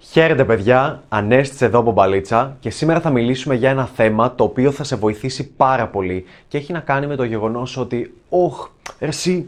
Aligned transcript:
Χαίρετε 0.00 0.44
παιδιά, 0.44 1.02
Ανέστης 1.08 1.62
εδώ 1.62 1.78
από 1.78 1.92
Μπαλίτσα 1.92 2.56
και 2.60 2.70
σήμερα 2.70 3.00
θα 3.00 3.10
μιλήσουμε 3.10 3.54
για 3.54 3.70
ένα 3.70 3.86
θέμα 3.86 4.34
το 4.34 4.44
οποίο 4.44 4.70
θα 4.70 4.84
σε 4.84 4.96
βοηθήσει 4.96 5.48
πάρα 5.50 5.88
πολύ 5.88 6.24
και 6.48 6.58
έχει 6.58 6.72
να 6.72 6.80
κάνει 6.80 7.06
με 7.06 7.16
το 7.16 7.24
γεγονός 7.24 7.76
ότι 7.76 8.14
«Ωχ, 8.28 8.68
εσύ, 8.98 9.46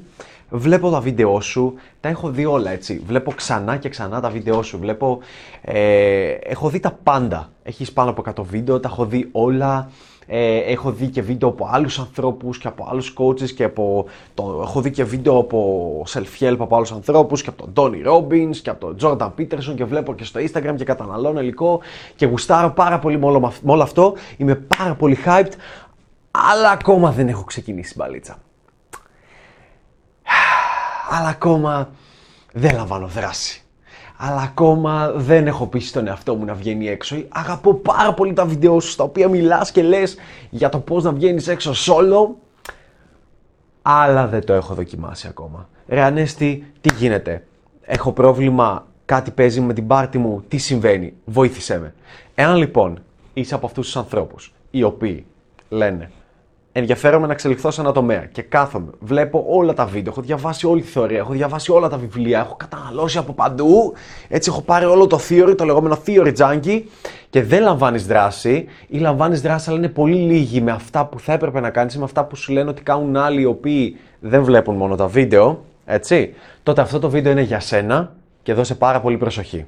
βλέπω 0.50 0.90
τα 0.90 1.00
βίντεό 1.00 1.40
σου, 1.40 1.74
τα 2.00 2.08
έχω 2.08 2.30
δει 2.30 2.44
όλα 2.44 2.70
έτσι, 2.70 3.02
βλέπω 3.06 3.32
ξανά 3.32 3.76
και 3.76 3.88
ξανά 3.88 4.20
τα 4.20 4.30
βίντεό 4.30 4.62
σου, 4.62 4.78
βλέπω, 4.78 5.18
ε, 5.62 6.28
έχω 6.30 6.68
δει 6.68 6.80
τα 6.80 6.98
πάντα, 7.02 7.50
έχεις 7.62 7.92
πάνω 7.92 8.10
από 8.10 8.22
100 8.40 8.44
βίντεο, 8.44 8.80
τα 8.80 8.88
έχω 8.92 9.06
δει 9.06 9.28
όλα, 9.32 9.90
ε, 10.32 10.56
έχω 10.56 10.92
δει 10.92 11.06
και 11.08 11.22
βίντεο 11.22 11.48
από 11.48 11.68
άλλους 11.70 11.98
ανθρώπους 11.98 12.58
και 12.58 12.68
από 12.68 12.86
άλλους 12.90 13.14
coaches 13.18 13.50
και 13.50 13.64
από 13.64 14.06
το, 14.34 14.60
έχω 14.62 14.80
δει 14.80 14.90
και 14.90 15.04
βίντεο 15.04 15.38
από 15.38 16.02
self-help 16.08 16.56
από 16.58 16.76
άλλους 16.76 16.92
ανθρώπους 16.92 17.42
και 17.42 17.48
από 17.48 17.68
τον 17.70 17.72
Tony 17.76 18.08
Robbins 18.08 18.56
και 18.56 18.70
από 18.70 18.94
τον 18.94 18.96
Jordan 19.00 19.30
Peterson 19.38 19.74
και 19.76 19.84
βλέπω 19.84 20.14
και 20.14 20.24
στο 20.24 20.40
Instagram 20.40 20.74
και 20.76 20.84
καταναλώνω 20.84 21.40
υλικό 21.40 21.80
και 22.16 22.26
γουστάρω 22.26 22.70
πάρα 22.70 22.98
πολύ 22.98 23.18
με 23.18 23.26
όλο, 23.26 23.40
με 23.40 23.72
όλο 23.72 23.82
αυτό. 23.82 24.14
Είμαι 24.36 24.54
πάρα 24.54 24.94
πολύ 24.94 25.18
hyped, 25.24 25.52
αλλά 26.30 26.70
ακόμα 26.70 27.12
δεν 27.12 27.28
έχω 27.28 27.44
ξεκινήσει 27.44 27.94
μπαλίτσα. 27.96 28.38
Αλλά 31.18 31.28
ακόμα 31.28 31.90
δεν 32.52 32.74
λαμβάνω 32.74 33.06
δράση 33.06 33.64
αλλά 34.22 34.40
ακόμα 34.40 35.12
δεν 35.16 35.46
έχω 35.46 35.66
πείσει 35.66 35.92
τον 35.92 36.06
εαυτό 36.06 36.34
μου 36.34 36.44
να 36.44 36.54
βγαίνει 36.54 36.88
έξω. 36.88 37.16
Αγαπώ 37.28 37.74
πάρα 37.74 38.14
πολύ 38.14 38.32
τα 38.32 38.46
βίντεο 38.46 38.80
σου 38.80 38.90
στα 38.90 39.04
οποία 39.04 39.28
μιλάς 39.28 39.70
και 39.70 39.82
λες 39.82 40.16
για 40.50 40.68
το 40.68 40.78
πώς 40.78 41.04
να 41.04 41.12
βγαίνεις 41.12 41.48
έξω 41.48 41.72
solo, 41.72 42.34
αλλά 43.82 44.26
δεν 44.26 44.44
το 44.44 44.52
έχω 44.52 44.74
δοκιμάσει 44.74 45.26
ακόμα. 45.28 45.68
Ρε 45.88 46.02
Ανέστη, 46.02 46.72
τι 46.80 46.94
γίνεται; 46.94 47.46
Έχω 47.82 48.12
πρόβλημα, 48.12 48.86
κάτι 49.04 49.30
παίζει 49.30 49.60
με 49.60 49.72
την 49.72 49.86
πάρτη 49.86 50.18
μου, 50.18 50.44
τι 50.48 50.58
συμβαίνει, 50.58 51.12
βοήθησέ 51.24 51.78
με. 51.78 51.94
Εάν 52.34 52.56
λοιπόν 52.56 53.02
είσαι 53.32 53.54
από 53.54 53.66
αυτούς 53.66 53.84
τους 53.84 53.96
ανθρώπους 53.96 54.52
οι 54.70 54.82
οποίοι 54.82 55.26
λένε 55.68 56.10
ενδιαφέρομαι 56.72 57.26
να 57.26 57.32
εξελιχθώ 57.32 57.70
σε 57.70 57.80
ένα 57.80 57.92
τομέα 57.92 58.24
και 58.24 58.42
κάθομαι, 58.42 58.90
βλέπω 58.98 59.44
όλα 59.48 59.72
τα 59.72 59.84
βίντεο, 59.84 60.12
έχω 60.12 60.22
διαβάσει 60.22 60.66
όλη 60.66 60.80
τη 60.80 60.88
θεωρία, 60.88 61.18
έχω 61.18 61.32
διαβάσει 61.32 61.72
όλα 61.72 61.88
τα 61.88 61.96
βιβλία, 61.96 62.38
έχω 62.38 62.56
καταναλώσει 62.56 63.18
από 63.18 63.32
παντού. 63.32 63.92
Έτσι, 64.28 64.50
έχω 64.52 64.62
πάρει 64.62 64.84
όλο 64.84 65.06
το 65.06 65.20
theory, 65.28 65.54
το 65.56 65.64
λεγόμενο 65.64 65.98
theory 66.06 66.36
junkie 66.36 66.82
και 67.30 67.42
δεν 67.42 67.62
λαμβάνεις 67.62 68.06
δράση 68.06 68.66
ή 68.88 68.98
λαμβάνεις 68.98 69.40
δράση, 69.40 69.70
αλλά 69.70 69.78
είναι 69.78 69.88
πολύ 69.88 70.16
λίγοι 70.16 70.60
με 70.60 70.70
αυτά 70.70 71.06
που 71.06 71.20
θα 71.20 71.32
έπρεπε 71.32 71.60
να 71.60 71.70
κάνεις, 71.70 71.96
με 71.98 72.04
αυτά 72.04 72.24
που 72.24 72.36
σου 72.36 72.52
λένε 72.52 72.70
ότι 72.70 72.82
κάνουν 72.82 73.16
άλλοι 73.16 73.40
οι 73.40 73.44
οποίοι 73.44 73.96
δεν 74.20 74.44
βλέπουν 74.44 74.76
μόνο 74.76 74.96
τα 74.96 75.06
βίντεο. 75.06 75.64
Έτσι, 75.84 76.34
τότε 76.62 76.80
αυτό 76.80 76.98
το 76.98 77.10
βίντεο 77.10 77.32
είναι 77.32 77.42
για 77.42 77.60
σένα 77.60 78.12
και 78.42 78.54
δώσε 78.54 78.74
πάρα 78.74 79.00
πολύ 79.00 79.16
προσοχή. 79.16 79.66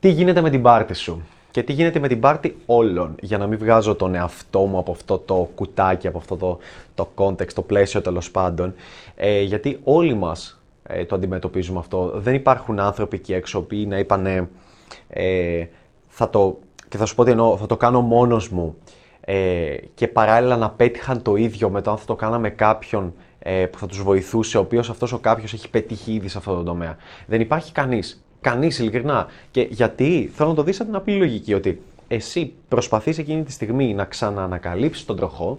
Τι 0.00 0.08
γίνεται 0.08 0.40
με 0.40 0.50
την 0.50 0.62
πάρτη 0.62 0.94
σου; 0.94 1.22
Και 1.50 1.62
τι 1.62 1.72
γίνεται 1.72 1.98
με 1.98 2.08
την 2.08 2.20
πάρτη 2.20 2.56
όλων, 2.66 3.14
για 3.20 3.38
να 3.38 3.46
μην 3.46 3.58
βγάζω 3.58 3.94
τον 3.94 4.14
εαυτό 4.14 4.60
μου 4.60 4.78
από 4.78 4.92
αυτό 4.92 5.18
το 5.18 5.50
κουτάκι, 5.54 6.06
από 6.06 6.18
αυτό 6.18 6.36
το, 6.36 6.58
το 6.94 7.08
context, 7.14 7.52
το 7.52 7.62
πλαίσιο 7.62 8.00
τέλος 8.00 8.30
πάντων, 8.30 8.74
ε, 9.16 9.40
γιατί 9.40 9.80
όλοι 9.84 10.14
μας 10.14 10.62
ε, 10.82 11.04
το 11.04 11.14
αντιμετωπίζουμε 11.14 11.78
αυτό. 11.78 12.12
Δεν 12.14 12.34
υπάρχουν 12.34 12.78
άνθρωποι 12.78 13.16
εκεί 13.16 13.32
έξω 13.32 13.62
που 13.62 13.76
να 13.86 13.98
είπαν 13.98 14.48
ε, 15.08 15.66
θα 16.08 16.30
το, 16.30 16.58
και 16.88 16.96
θα 16.96 17.06
σου 17.06 17.14
πω 17.14 17.22
ότι 17.22 17.30
εννοώ, 17.30 17.56
θα 17.56 17.66
το 17.66 17.76
κάνω 17.76 18.00
μόνος 18.00 18.48
μου 18.48 18.76
ε, 19.20 19.76
και 19.94 20.08
παράλληλα 20.08 20.56
να 20.56 20.70
πέτυχαν 20.70 21.22
το 21.22 21.36
ίδιο 21.36 21.70
με 21.70 21.80
το 21.80 21.90
αν 21.90 21.96
θα 21.96 22.04
το 22.04 22.14
κάναμε 22.14 22.50
κάποιον 22.50 23.14
ε, 23.38 23.66
που 23.66 23.78
θα 23.78 23.86
τους 23.86 24.02
βοηθούσε, 24.02 24.56
ο 24.56 24.60
οποίος 24.60 24.90
αυτός 24.90 25.12
ο 25.12 25.18
κάποιος 25.18 25.52
έχει 25.52 25.70
πετύχει 25.70 26.12
ήδη 26.12 26.28
σε 26.28 26.38
αυτό 26.38 26.54
το 26.54 26.62
τομέα. 26.62 26.96
Δεν 27.26 27.40
υπάρχει 27.40 27.72
κανείς 27.72 28.24
Κανείς 28.40 28.78
ειλικρινά. 28.78 29.26
Και 29.50 29.66
γιατί; 29.70 30.30
Θέλω 30.34 30.48
να 30.48 30.54
το 30.54 30.62
δεις 30.62 30.80
από 30.80 30.88
την 30.88 30.98
απλή 30.98 31.16
λογική 31.16 31.54
ότι 31.54 31.82
εσύ 32.08 32.52
προσπαθείς 32.68 33.18
εκείνη 33.18 33.42
τη 33.42 33.52
στιγμή 33.52 33.94
να 33.94 34.04
ξαναανακαλύψεις 34.04 35.04
τον 35.04 35.16
τροχό 35.16 35.58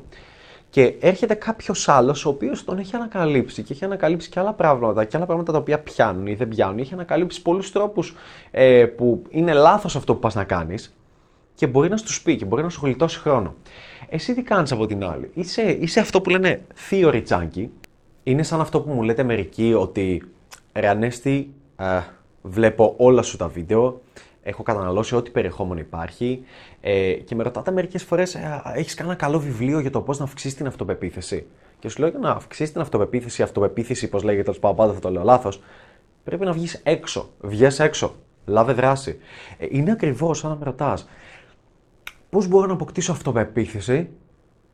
και 0.69 0.93
έρχεται 0.99 1.33
κάποιος 1.33 1.89
άλλος 1.89 2.25
ο 2.25 2.29
οποίος 2.29 2.63
τον 2.63 2.77
έχει 2.77 2.95
ανακαλύψει 2.95 3.63
και 3.63 3.73
έχει 3.73 3.85
ανακαλύψει 3.85 4.29
και 4.29 4.39
άλλα 4.39 4.53
πράγματα 4.53 5.05
και 5.05 5.17
άλλα 5.17 5.25
πράγματα 5.25 5.51
τα 5.51 5.57
οποία 5.57 5.79
πιάνουν 5.79 6.27
ή 6.27 6.33
δεν 6.33 6.47
πιάνουν. 6.47 6.79
Έχει 6.79 6.93
ανακαλύψει 6.93 7.41
πολλούς 7.41 7.71
τρόπους 7.71 8.15
ε, 8.51 8.85
που 8.85 9.23
είναι 9.29 9.53
λάθος 9.53 9.95
αυτό 9.95 10.13
που 10.13 10.19
πας 10.19 10.35
να 10.35 10.43
κάνεις 10.43 10.95
και 11.55 11.67
μπορεί 11.67 11.89
να 11.89 11.97
σου 11.97 12.23
πει 12.23 12.35
και 12.35 12.45
μπορεί 12.45 12.63
να 12.63 12.69
σου 12.69 12.79
γλιτώσει 12.83 13.19
χρόνο. 13.19 13.55
Εσύ 14.09 14.33
τι 14.33 14.41
κάνεις 14.41 14.71
από 14.71 14.85
την 14.85 15.03
άλλη; 15.03 15.31
Είσαι, 15.33 15.61
είσαι 15.79 15.99
αυτό 15.99 16.21
που 16.21 16.29
λένε 16.29 16.61
theory 16.89 17.23
junkie. 17.27 17.67
Είναι 18.23 18.43
σαν 18.43 18.61
αυτό 18.61 18.81
που 18.81 18.91
μου 18.93 19.03
λέτε 19.03 19.23
μερικοί 19.23 19.73
ότι 19.73 20.23
ρε 20.73 20.87
Ανέστη, 20.87 21.53
ε, 21.77 21.99
βλέπω 22.41 22.93
όλα 22.97 23.21
σου 23.21 23.37
τα 23.37 23.47
βίντεο, 23.47 24.01
έχω 24.43 24.63
καταναλώσει 24.63 25.15
ό,τι 25.15 25.31
περιεχόμενο 25.31 25.79
υπάρχει 25.79 26.43
ε, 26.81 27.13
και 27.13 27.35
με 27.35 27.43
ρωτάτε 27.43 27.71
μερικές 27.71 28.03
φορές, 28.03 28.35
ε, 28.35 28.61
έχεις 28.75 28.93
κανένα 28.93 29.15
καλό 29.15 29.39
βιβλίο 29.39 29.79
για 29.79 29.89
το 29.89 30.01
πώς 30.01 30.17
να 30.17 30.25
αυξήσεις 30.25 30.55
την 30.57 30.67
αυτοπεποίθηση; 30.67 31.45
Και 31.79 31.89
σου 31.89 31.99
λέω 31.99 32.09
για 32.09 32.19
να 32.19 32.31
αυξήσεις 32.31 32.71
την 32.71 32.81
αυτοπεποίθηση, 32.81 33.43
αυτοπεποίθηση, 33.43 34.09
πώς 34.09 34.23
λέγεται, 34.23 34.43
τέλος 34.43 34.59
πάντων, 34.59 34.77
πάντα 34.77 34.93
θα 34.93 34.99
το 34.99 35.11
λέω 35.11 35.23
λάθος, 35.23 35.61
πρέπει 36.23 36.45
να 36.45 36.51
βγεις 36.51 36.81
έξω. 36.83 37.29
Βγες 37.39 37.79
έξω. 37.79 38.15
Λάβε 38.45 38.73
δράση. 38.73 39.17
Ε, 39.57 39.65
είναι 39.69 39.91
ακριβώς 39.91 40.37
σαν 40.37 40.49
να 40.49 40.55
με 40.55 40.65
ρωτάς, 40.65 41.07
πώς 42.29 42.47
μπορώ 42.47 42.65
να 42.67 42.73
αποκτήσω 42.73 43.11
αυτοπεποίθηση, 43.11 44.09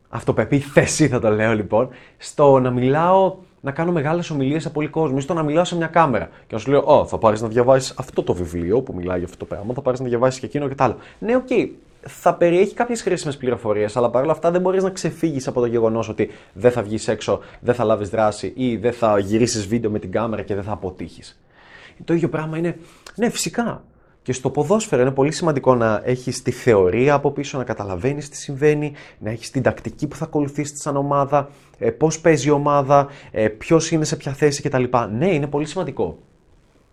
αυτοπεποίθηση 0.08 1.08
θα 1.08 1.20
το 1.20 1.30
λέω 1.30 1.54
λοιπόν, 1.54 1.88
στο 2.16 2.58
να 2.58 2.70
μιλάω 2.70 3.36
να 3.60 3.70
κάνω 3.70 3.92
μεγάλες 3.92 4.30
ομιλίες 4.30 4.62
σε 4.62 4.70
πολύ 4.70 4.88
κόσμο 4.88 5.16
ή 5.18 5.20
στο 5.20 5.34
να 5.34 5.42
μιλάω 5.42 5.64
σε 5.64 5.76
μια 5.76 5.86
κάμερα. 5.86 6.24
Και 6.24 6.54
να 6.54 6.58
σου 6.58 6.70
λέω, 6.70 6.82
Ω, 6.84 7.06
θα 7.06 7.18
πάρεις 7.18 7.40
να 7.40 7.48
διαβάσεις 7.48 7.94
αυτό 7.96 8.22
το 8.22 8.34
βιβλίο 8.34 8.80
που 8.80 8.94
μιλάει 8.94 9.16
για 9.16 9.26
αυτό 9.26 9.38
το 9.38 9.44
πράγμα, 9.44 9.74
θα 9.74 9.80
πάρεις 9.80 10.00
να 10.00 10.06
διαβάσεις 10.06 10.40
και 10.40 10.46
εκείνο 10.46 10.68
και 10.68 10.74
τα 10.74 10.84
άλλα. 10.84 10.96
Ναι, 11.18 11.36
okay, 11.36 11.68
θα 12.00 12.34
περιέχει 12.34 12.74
κάποιες 12.74 13.02
χρήσιμες 13.02 13.36
πληροφορίες, 13.36 13.96
αλλά 13.96 14.10
παρόλα 14.10 14.32
αυτά 14.32 14.50
δεν 14.50 14.60
μπορείς 14.60 14.82
να 14.82 14.90
ξεφύγεις 14.90 15.48
από 15.48 15.60
το 15.60 15.66
γεγονός 15.66 16.08
ότι 16.08 16.30
δεν 16.52 16.70
θα 16.70 16.82
βγεις 16.82 17.08
έξω, 17.08 17.40
δεν 17.60 17.74
θα 17.74 17.84
λάβεις 17.84 18.08
δράση 18.08 18.52
ή 18.56 18.76
δεν 18.76 18.92
θα 18.92 19.18
γυρίσεις 19.18 19.66
βίντεο 19.66 19.90
με 19.90 19.98
την 19.98 20.10
κάμερα 20.10 20.42
και 20.42 20.54
δεν 20.54 20.64
θα 20.64 20.72
αποτύχεις. 20.72 21.40
Το 22.04 22.14
ίδιο 22.14 22.28
πράγμα 22.28 22.58
είναι, 22.58 22.78
ναι, 23.14 23.28
φυσικά. 23.28 23.82
Και 24.28 24.34
στο 24.34 24.50
ποδόσφαιρο 24.50 25.02
είναι 25.02 25.10
πολύ 25.10 25.32
σημαντικό 25.32 25.74
να 25.74 26.00
έχεις 26.04 26.42
τη 26.42 26.50
θεωρία 26.50 27.14
από 27.14 27.30
πίσω, 27.30 27.58
να 27.58 27.64
καταλαβαίνεις 27.64 28.28
τι 28.28 28.36
συμβαίνει, 28.36 28.92
να 29.18 29.30
έχεις 29.30 29.50
την 29.50 29.62
τακτική 29.62 30.06
που 30.06 30.16
θα 30.16 30.24
ακολουθήσεις 30.24 30.80
σαν 30.80 30.96
ομάδα, 30.96 31.48
ε, 31.78 31.90
πώς 31.90 32.20
παίζει 32.20 32.48
η 32.48 32.50
ομάδα, 32.50 33.06
ε, 33.30 33.48
ποιος 33.48 33.90
είναι 33.90 34.04
σε 34.04 34.16
ποια 34.16 34.32
θέση 34.32 34.62
κτλ. 34.62 34.84
Ναι, 35.10 35.34
είναι 35.34 35.46
πολύ 35.46 35.66
σημαντικό. 35.66 36.18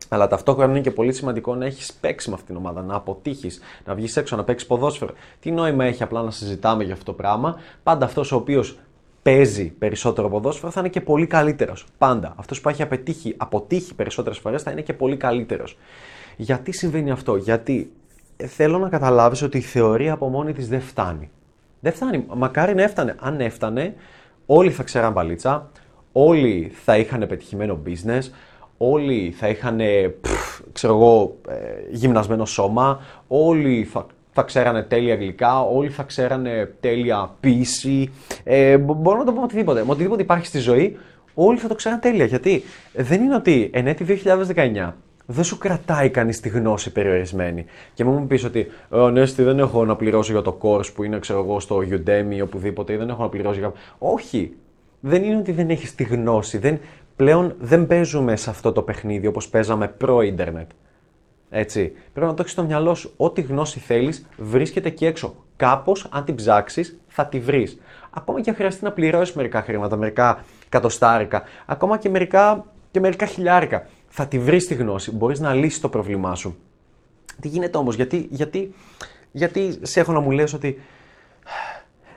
Αλλά 0.09 0.27
ταυτόχρονα 0.27 0.71
είναι 0.71 0.81
και 0.81 0.91
πολύ 0.91 1.13
σημαντικό 1.13 1.55
να 1.55 1.65
έχεις 1.65 1.93
παίξει 1.93 2.29
με 2.29 2.35
αυτήν 2.35 2.55
την 2.55 2.65
ομάδα, 2.65 2.81
να 2.81 2.95
αποτύχεις, 2.95 3.59
να 3.85 3.95
βγεις 3.95 4.17
έξω, 4.17 4.35
να 4.35 4.43
παίξεις 4.43 4.67
ποδόσφαιρο. 4.67 5.13
Τι 5.39 5.51
νόημα 5.51 5.85
έχει 5.85 6.03
απλά 6.03 6.21
να 6.21 6.31
συζητάμε 6.31 6.83
για 6.83 6.93
αυτό 6.93 7.05
το 7.05 7.13
πράγμα. 7.13 7.55
Πάντα 7.83 8.05
αυτός 8.05 8.31
ο 8.31 8.35
οποίος 8.35 8.77
παίζει 9.21 9.69
περισσότερο 9.69 10.29
ποδόσφαιρο 10.29 10.71
θα 10.71 10.79
είναι 10.79 10.89
και 10.89 11.01
πολύ 11.01 11.27
καλύτερος. 11.27 11.85
Πάντα. 11.97 12.33
Αυτός 12.37 12.61
που 12.61 12.69
έχει 12.69 12.81
απετύχει, 12.81 13.33
αποτύχει 13.37 13.95
περισσότερες 13.95 14.37
φορές 14.39 14.63
θα 14.63 14.71
είναι 14.71 14.81
και 14.81 14.93
πολύ 14.93 15.17
καλύτερος. 15.17 15.77
Γιατί 16.35 16.71
συμβαίνει 16.71 17.11
αυτό, 17.11 17.35
Γιατί 17.35 17.91
θέλω 18.37 18.77
να 18.77 18.89
καταλάβεις 18.89 19.41
ότι 19.41 19.57
η 19.57 19.61
θεωρία 19.61 20.13
από 20.13 20.27
μόνη 20.27 20.53
της 20.53 20.67
δεν 20.67 20.81
φτάνει. 20.81 21.29
Δεν 21.79 21.93
φτάνει. 21.93 22.25
Μακάρι 22.35 22.75
να 22.75 22.83
έφτανε. 22.83 23.15
Αν 23.19 23.39
έφτανε, 23.39 23.95
όλοι 24.45 24.71
θα 24.71 24.83
ξέραν 24.83 25.11
μπαλίτσα, 25.11 25.69
όλοι 26.11 26.71
θα 26.83 26.97
είχαν 26.97 27.25
πετυχημένο 27.27 27.79
business, 27.85 28.29
όλοι 28.77 29.33
θα 29.37 29.47
είχαν, 29.47 29.79
ξέρω 30.71 30.93
εγώ, 30.93 31.37
ε, 31.49 31.55
γυμνασμένο 31.91 32.45
σώμα, 32.45 32.99
όλοι 33.27 33.83
θα, 33.83 34.05
θα 34.31 34.41
ξέρανε 34.41 34.83
τέλεια 34.83 35.13
αγγλικά, 35.13 35.61
όλοι 35.61 35.89
θα 35.89 36.03
ξέρανε 36.03 36.73
τέλεια 36.79 37.31
ποίηση. 37.39 38.11
Ε, 38.43 38.77
μπορώ 38.77 39.17
να 39.17 39.23
το 39.23 39.31
πω 39.31 39.41
οτιδήποτε. 39.41 39.83
Με 39.83 39.91
οτιδήποτε 39.91 40.21
υπάρχει 40.21 40.45
στη 40.45 40.59
ζωή, 40.59 40.97
όλοι 41.33 41.57
θα 41.57 41.67
το 41.67 41.75
ξέραν 41.75 41.99
τέλεια. 41.99 42.25
Γιατί 42.25 42.63
δεν 42.93 43.21
είναι 43.21 43.35
ότι 43.35 43.69
εν 43.73 43.87
έτη 43.87 44.21
2019 44.55 44.91
δεν 45.25 45.43
σου 45.43 45.57
κρατάει 45.57 46.09
κανείς 46.09 46.39
τη 46.39 46.49
γνώση 46.49 46.91
περιορισμένη. 46.91 47.65
Και 47.93 48.05
μου 48.05 48.27
πεις 48.27 48.43
ότι, 48.43 48.67
Ω, 48.89 49.09
Νέστη, 49.09 49.43
δεν 49.43 49.59
έχω 49.59 49.85
να 49.85 49.95
πληρώσω 49.95 50.31
για 50.31 50.41
το 50.41 50.57
course 50.61 50.93
που 50.93 51.03
είναι, 51.03 51.19
ξέρω 51.19 51.39
εγώ, 51.39 51.59
στο 51.59 51.77
Udemy 51.77 52.35
ή 52.35 52.41
οπουδήποτε, 52.41 52.93
ή 52.93 52.95
δεν 52.95 53.09
έχω 53.09 53.21
να 53.21 53.29
πληρώσω 53.29 53.59
για. 53.59 53.73
Όχι. 53.97 54.55
Δεν 54.99 55.23
είναι 55.23 55.37
ότι 55.37 55.51
δεν 55.51 55.69
έχεις 55.69 55.95
τη 55.95 56.03
γνώση. 56.03 56.57
Δεν, 56.57 56.79
πλέον 57.15 57.55
δεν 57.59 57.87
παίζουμε 57.87 58.35
σε 58.35 58.49
αυτό 58.49 58.71
το 58.71 58.81
παιχνίδι 58.81 59.27
όπως 59.27 59.49
παίζαμε 59.49 59.87
προ-ίντερνετ. 59.87 60.69
Έτσι. 61.49 61.91
Πρέπει 62.13 62.27
να 62.27 62.33
το 62.33 62.41
έχεις 62.41 62.51
στο 62.51 62.63
μυαλό 62.63 62.95
σου. 62.95 63.13
Ό,τι 63.17 63.41
γνώση 63.41 63.79
θέλεις 63.79 64.27
βρίσκεται 64.37 64.87
εκεί 64.87 65.05
έξω. 65.05 65.35
Κάπως, 65.55 66.07
αν 66.11 66.25
την 66.25 66.35
ψάξεις, 66.35 66.99
θα 67.07 67.25
τη 67.25 67.39
βρεις. 67.39 67.79
Ακόμα 68.09 68.41
και 68.41 68.49
αν 68.49 68.55
χρειαστεί 68.55 68.83
να 68.83 68.91
πληρώσεις 68.91 69.35
μερικά 69.35 69.61
χρήματα, 69.61 69.95
μερικά 69.95 70.43
κατοστάρικα, 70.69 71.43
ακόμα 71.65 71.97
και 71.97 72.09
μερικά, 72.09 72.65
και 72.91 72.99
μερικά 72.99 73.25
χιλιάρικα 73.25 73.87
θα 74.17 74.27
τη 74.27 74.39
βρεις 74.39 74.67
τη 74.67 74.73
γνώση, 74.73 75.11
μπορείς 75.11 75.39
να 75.39 75.53
λύσεις 75.53 75.79
το 75.79 75.89
πρόβλημά 75.89 76.35
σου. 76.35 76.57
Τι 77.41 77.47
γίνεται 77.47 77.77
όμως, 77.77 77.95
γιατί, 77.95 78.27
γιατί, 78.29 78.73
γιατί 79.31 79.79
σε 79.81 79.99
έχω 79.99 80.11
να 80.11 80.19
μου 80.19 80.31
λες 80.31 80.53
ότι 80.53 80.81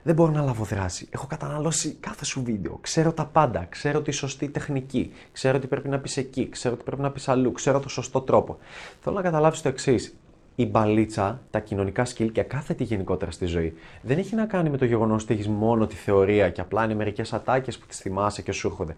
δεν 0.02 0.14
μπορώ 0.14 0.30
να 0.30 0.42
λάβω 0.42 0.64
δράση. 0.64 1.08
Έχω 1.10 1.26
καταναλώσει 1.26 1.96
κάθε 2.00 2.24
σου 2.24 2.42
βίντεο. 2.44 2.78
Ξέρω 2.80 3.12
τα 3.12 3.24
πάντα. 3.26 3.66
Ξέρω 3.68 4.02
τη 4.02 4.10
σωστή 4.10 4.48
τεχνική. 4.48 5.12
Ξέρω 5.32 5.58
τι 5.58 5.66
πρέπει 5.66 5.88
να 5.88 5.98
πεις 5.98 6.16
εκεί. 6.16 6.48
Ξέρω 6.48 6.76
τι 6.76 6.82
πρέπει 6.82 7.02
να 7.02 7.10
πεις 7.10 7.28
αλλού. 7.28 7.52
Ξέρω 7.52 7.80
το 7.80 7.88
σωστό 7.88 8.20
τρόπο. 8.20 8.58
Θέλω 9.00 9.16
να 9.16 9.22
καταλάβεις 9.22 9.62
το 9.62 9.68
εξής. 9.68 10.16
Η 10.60 10.66
μπαλίτσα, 10.66 11.40
τα 11.50 11.60
κοινωνικά 11.60 12.04
σκύλ 12.04 12.32
και 12.32 12.42
κάθε 12.42 12.74
τι 12.74 12.84
γενικότερα 12.84 13.30
στη 13.30 13.46
ζωή 13.46 13.74
δεν 14.02 14.18
έχει 14.18 14.34
να 14.34 14.46
κάνει 14.46 14.70
με 14.70 14.76
το 14.76 14.84
γεγονός 14.84 15.22
ότι 15.22 15.34
έχεις 15.34 15.48
μόνο 15.48 15.86
τη 15.86 15.94
θεωρία 15.94 16.50
και 16.50 16.60
απλά 16.60 16.84
είναι 16.84 16.94
μερικές 16.94 17.32
ατάκες 17.32 17.78
που 17.78 17.86
τις 17.86 17.98
θυμάσαι 17.98 18.42
και 18.42 18.52
σου 18.52 18.66
έρχονται. 18.66 18.94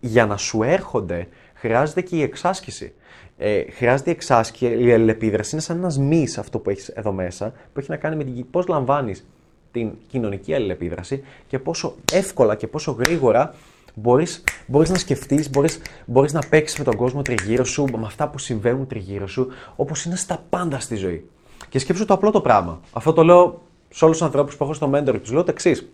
Για 0.00 0.26
να 0.26 0.36
σου 0.36 0.62
έρχονται, 0.62 1.28
χρειάζεται 1.54 2.00
και 2.00 2.16
η 2.16 2.22
εξάσκηση. 2.22 2.92
Ε, 3.38 3.70
χρειάζεται 3.70 4.10
η 4.10 4.12
εξάσκηση, 4.12 4.84
η 4.84 4.92
αλληλεπίδραση 4.92 5.50
είναι 5.52 5.62
σαν 5.62 5.76
ένας 5.76 5.98
μη 5.98 6.26
αυτό 6.38 6.58
που 6.58 6.70
έχεις 6.70 6.88
εδώ 6.88 7.12
μέσα, 7.12 7.52
που 7.72 7.80
έχει 7.80 7.90
να 7.90 7.96
κάνει 7.96 8.16
με 8.16 8.24
την 8.24 8.50
πώς 8.50 8.66
λαμβάνεις 8.66 9.26
την 9.72 9.92
κοινωνική 10.08 10.54
αλληλεπίδραση 10.54 11.24
και 11.46 11.58
πόσο 11.58 11.94
εύκολα 12.12 12.54
και 12.54 12.66
πόσο 12.66 12.92
γρήγορα 12.92 13.54
μπορείς, 13.96 14.44
μπορείς 14.66 14.90
να 14.90 14.98
σκεφτείς, 14.98 15.50
μπορείς, 15.50 15.80
μπορείς 16.06 16.32
να 16.32 16.40
παίξεις 16.48 16.78
με 16.78 16.84
τον 16.84 16.96
κόσμο 16.96 17.22
τριγύρω 17.22 17.64
σου, 17.64 17.84
με 17.84 18.06
αυτά 18.06 18.28
που 18.28 18.38
συμβαίνουν 18.38 18.86
τριγύρω 18.86 19.26
σου, 19.26 19.48
όπως 19.76 20.04
είναι 20.04 20.16
στα 20.16 20.44
πάντα 20.48 20.80
στη 20.80 20.96
ζωή. 20.96 21.28
Και 21.68 21.78
σκέψου 21.78 22.04
το 22.04 22.14
απλό 22.14 22.30
το 22.30 22.40
πράγμα. 22.40 22.80
Αυτό 22.92 23.12
το 23.12 23.24
λέω 23.24 23.62
σε 23.88 24.04
όλους 24.04 24.16
τους 24.16 24.26
ανθρώπους 24.26 24.56
που 24.56 24.64
έχω 24.64 24.72
στο 24.72 24.90
mentor 24.94 25.10
και 25.12 25.18
τους 25.18 25.32
λέω 25.32 25.44
το 25.44 25.50
εξής. 25.50 25.88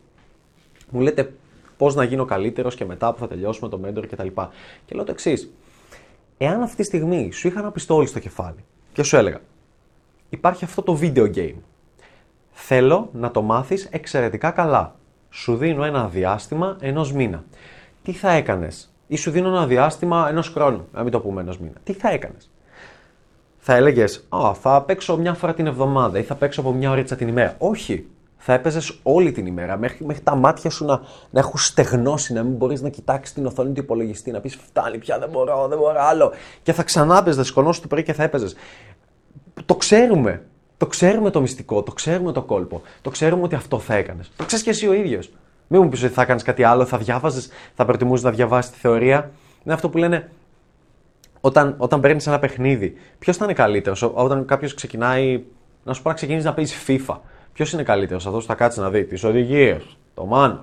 Μου 0.91 1.01
λέτε 1.01 1.33
πώς 1.77 1.95
να 1.95 2.05
γίνω 2.05 2.25
καλύτερος 2.25 2.75
και 2.75 2.85
μετά 2.85 3.13
που 3.13 3.19
θα 3.19 3.29
τελειώσουμε 3.29 3.69
το 3.69 3.81
mentor 3.85 4.07
κτλ. 4.09 4.27
Και, 4.27 4.47
και 4.85 4.95
λέω 4.95 5.05
το 5.05 5.11
εξής. 5.11 5.53
Εάν 6.39 6.63
αυτή 6.63 6.77
τη 6.77 6.83
στιγμή 6.83 7.33
σου 7.33 7.49
είχα 7.49 7.61
ένα 7.61 7.71
πιστόλι 7.71 8.07
στο 8.07 8.19
κεφάλι 8.19 8.65
και 8.93 9.03
σου 9.03 9.17
έλεγα 9.17 9.41
υπάρχει 10.29 10.65
αυτό 10.65 10.83
το 10.83 10.99
video 11.01 11.35
game 11.35 11.55
Θέλω 12.53 13.09
να 13.13 13.31
το 13.31 13.43
μάθεις 13.43 13.89
εξαιρετικά 13.91 14.51
καλά. 14.51 14.95
Σου 15.31 15.57
δίνω 15.57 15.85
ένα 15.85 16.09
διάστημα 16.09 16.77
ενός 16.81 17.13
μήνα. 17.13 17.45
Τι 18.03 18.13
θα 18.13 18.31
έκανες; 18.31 18.93
Ή 19.07 19.17
σου 19.17 19.31
δίνω 19.31 19.49
ένα 19.49 19.67
διάστημα 19.67 20.29
ενός 20.29 20.49
χρόνου, 20.49 20.89
να 20.93 21.03
μην 21.03 21.13
το 21.13 21.21
πούμε 21.21 21.41
ενός 21.41 21.59
μήνα. 21.59 21.77
Τι 21.85 21.93
θα 21.93 22.11
έκανες; 22.11 22.51
Θα 23.59 23.75
έλεγες, 23.75 24.27
Α, 24.29 24.55
θα 24.55 24.83
παίξω 24.83 25.17
μια 25.17 25.35
φορά 25.35 25.55
την 25.55 25.67
εβδομάδα 25.67 26.19
ή 26.19 26.23
θα 26.23 26.35
παίξω 26.35 26.61
από 26.61 26.73
μια 26.73 26.91
ώρα 26.91 27.03
την 27.03 27.29
ημέρα. 27.29 27.55
Όχι. 27.59 28.07
Θα 28.45 28.53
έπαιζες 28.53 28.99
όλη 29.03 29.33
την 29.33 29.47
ημέρα, 29.47 29.77
μέχρι, 29.77 30.05
μέχρι 30.05 30.23
τα 30.23 30.35
μάτια 30.35 30.71
σου 30.71 30.85
να, 30.85 31.01
να 31.31 31.41
έχουν 31.41 31.59
στεγνώσει, 31.61 32.33
να 32.33 32.43
μην 32.43 32.53
μπορείς 32.53 32.83
να 32.83 32.89
κοιτάξεις 32.89 33.35
την 33.35 33.47
οθόνη 33.47 33.73
του 33.73 33.81
υπολογιστή, 33.81 34.31
να 34.31 34.41
πεις 34.41 34.57
Φτάνει 34.67 34.99
πια, 34.99 35.19
δεν 35.19 35.29
μπορώ, 35.29 35.67
δεν 35.69 35.79
μπορώ 35.79 36.01
άλλο. 36.01 36.33
Και 36.63 36.73
θα 36.73 36.83
ξανά 36.83 37.19
έπαιζε, 37.19 37.45
σκονό 37.45 37.71
του 37.71 37.89
πρωί 37.89 38.03
και 38.03 38.13
θα 38.13 38.23
έπαιζες. 38.23 38.55
Το 39.67 39.75
ξέρουμε. 39.75 40.43
Το 40.77 40.87
ξέρουμε 40.87 41.31
το 41.31 41.41
μυστικό, 41.41 41.83
το 41.83 41.93
ξέρουμε 41.93 42.33
το 42.33 42.43
κόλπο. 42.43 42.83
Το 43.03 43.11
ξέρουμε 43.11 43.43
ότι 43.43 43.55
αυτό 43.55 43.79
θα 43.79 43.95
έκανες. 43.95 44.31
Το 44.37 44.45
ξέρεις 44.45 44.65
και 44.65 44.71
εσύ 44.71 44.89
ο 44.89 44.93
ίδιος. 44.93 45.31
Μην 45.73 45.83
μου 45.83 45.89
πεις 45.89 46.03
ότι 46.03 46.13
θα 46.13 46.25
κάνεις 46.25 46.43
κάτι 46.43 46.63
άλλο, 46.63 46.85
θα 46.85 46.99
διάβαζες, 46.99 47.49
θα 47.75 47.85
προτιμούσες 47.85 48.25
να 48.25 48.31
διαβάσεις 48.31 48.71
τη 48.71 48.79
θεωρία. 48.79 49.31
Είναι 49.65 49.75
αυτό 49.75 49.89
που 49.89 49.99
λένε 49.99 50.31
όταν, 51.41 51.75
όταν 51.79 52.01
παίρνεις 52.01 52.27
ένα 52.27 52.39
παιχνίδι. 52.39 52.95
Ποιος 53.19 53.37
θα 53.37 53.45
είναι 53.45 53.55
καλύτερος, 53.55 54.11
όταν 54.15 54.45
κάποιος 54.45 54.75
ξεκινάει, 54.75 55.43
να 55.85 55.93
σου 55.93 56.03
πω 56.03 56.09
να 56.09 56.15
ξεκινήσεις 56.15 56.47
να 56.47 56.55
παίζεις 56.55 56.85
FIFA. 56.87 57.17
Ποιος 57.53 57.73
είναι 57.73 57.83
καλύτερος, 57.83 58.27
αυτός 58.27 58.43
που 58.43 58.49
θα 58.49 58.55
κάτσει 58.55 58.81
να 58.81 58.91
δει 58.91 59.05
τις 59.05 59.25
οδηγίες, 59.25 59.97
το 60.15 60.29
man, 60.33 60.59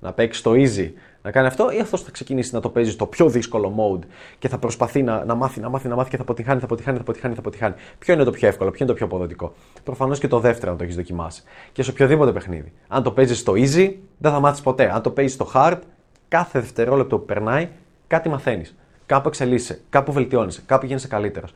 να 0.00 0.12
παίξεις 0.12 0.42
το 0.42 0.50
easy, 0.50 0.90
να 1.24 1.30
κάνει 1.30 1.46
αυτό, 1.46 1.70
ή 1.70 1.80
αυτός 1.80 2.02
θα 2.02 2.10
ξεκινήσει 2.10 2.54
να 2.54 2.60
το 2.60 2.68
παίζει 2.68 2.90
στο 2.90 3.06
πιο 3.06 3.28
δύσκολο 3.28 3.74
mode 3.78 4.06
και 4.38 4.48
θα 4.48 4.58
προσπαθεί 4.58 5.02
να, 5.02 5.24
να 5.24 5.34
μάθει, 5.34 5.60
να 5.60 5.68
μάθει, 5.68 5.88
να 5.88 5.94
μάθει 5.94 6.10
και 6.10 6.16
θα 6.16 6.22
αποτυχάνει, 6.22 6.58
θα 6.58 6.64
αποτυχάνει, 6.64 6.96
θα 6.96 7.02
αποτυχάνει, 7.02 7.34
θα 7.34 7.40
αποτυχάνει. 7.40 7.74
Ποιο 7.98 8.14
είναι 8.14 8.24
το 8.24 8.30
πιο 8.30 8.48
εύκολο, 8.48 8.70
ποιο 8.70 8.78
είναι 8.84 8.88
το 8.88 8.96
πιο 8.96 9.06
αποδοτικό; 9.06 9.54
Προφανώς 9.84 10.18
και 10.18 10.28
το 10.28 10.40
δεύτερο, 10.40 10.72
αν 10.72 10.78
το 10.78 10.84
έχεις 10.84 10.96
δοκιμάσει. 10.96 11.42
Και 11.72 11.82
σε 11.82 11.90
οποιοδήποτε 11.90 12.32
παιχνίδι. 12.32 12.72
Αν 12.88 13.02
το 13.02 13.10
παίζεις 13.10 13.38
στο 13.38 13.52
easy, 13.52 13.94
δεν 14.18 14.32
θα 14.32 14.40
μάθεις 14.40 14.60
ποτέ. 14.60 14.90
Αν 14.94 15.02
το 15.02 15.10
παίζεις 15.10 15.34
στο 15.34 15.50
hard, 15.54 15.78
κάθε 16.28 16.60
δευτερόλεπτο 16.60 17.18
που 17.18 17.24
περνάει, 17.24 17.68
κάτι 18.06 18.28
μαθαίνεις. 18.28 18.74
Κάπου 19.06 19.28
εξελίσσεσαι, 19.28 19.80
κάπου 19.90 20.12
βελτιώνεσαι, 20.12 20.62
κάπου 20.66 20.86
γίνεσαι 20.86 21.08
καλύτερος. 21.08 21.52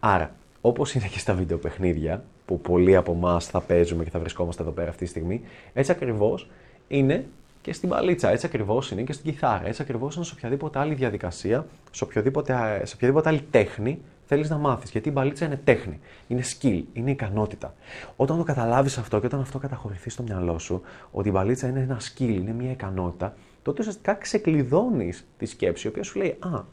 Άρα, 0.00 0.30
όπως 0.60 0.94
είναι 0.94 1.06
και 1.06 1.18
στα 1.18 1.34
βίντεο 1.34 1.56
παιχνίδια, 1.56 2.24
που 2.44 2.60
πολλοί 2.60 2.96
από 2.96 3.12
εμάς 3.12 3.46
θα 3.46 3.60
παίζουμε 3.60 4.04
και 4.04 4.10
θα 4.10 4.18
βρισκόμαστε 4.18 4.62
εδώ 4.62 4.70
πέρα 4.70 4.88
αυτή 4.88 5.04
τη 5.04 5.10
στιγμή, 5.10 5.40
έτσι 5.72 5.92
ακριβώς 5.92 6.50
είναι 6.88 7.24
και 7.62 7.72
στην 7.72 7.88
παλίτσα. 7.88 8.30
Έτσι 8.30 8.46
ακριβώς 8.46 8.90
είναι 8.90 9.02
και 9.02 9.12
στην 9.12 9.32
κιθάρα. 9.32 9.66
Έτσι 9.66 9.82
ακριβώς 9.82 10.14
είναι 10.16 10.24
σε 10.24 10.34
οποιαδήποτε 10.36 10.78
άλλη 10.78 10.94
διαδικασία, 10.94 11.66
σε 11.90 12.04
οποιαδήποτε, 12.04 12.80
σε 12.84 12.94
οποιαδήποτε 12.94 13.28
άλλη 13.28 13.42
τέχνη 13.50 14.00
θέλεις 14.24 14.50
να 14.50 14.56
μάθεις. 14.56 14.90
Γιατί 14.90 15.08
η 15.08 15.12
μπαλίτσα 15.14 15.44
είναι 15.44 15.60
τέχνη, 15.64 16.00
είναι 16.26 16.42
skill, 16.44 16.82
είναι 16.92 17.10
ικανότητα. 17.10 17.74
Όταν 18.16 18.36
το 18.36 18.42
καταλάβεις 18.42 18.98
αυτό 18.98 19.20
και 19.20 19.26
όταν 19.26 19.40
αυτό 19.40 19.58
καταχωρηθεί 19.58 20.10
στο 20.10 20.22
μυαλό 20.22 20.58
σου, 20.58 20.82
ότι 21.10 21.28
η 21.28 21.32
μπαλίτσα 21.34 21.68
είναι 21.68 21.80
ένα 21.80 22.00
skill, 22.00 22.20
είναι 22.20 22.52
μια 22.52 22.70
ικανότητα, 22.70 23.34
τότε 23.62 23.80
ουσιαστικά 23.80 24.14
ξεκλειδώνεις 24.14 25.26
τη 25.38 25.46
σκέψη, 25.46 25.86
η 25.86 25.90
οποία 25.90 26.02
σου 26.02 26.18
λέει 26.18 26.36
Α, 26.38 26.64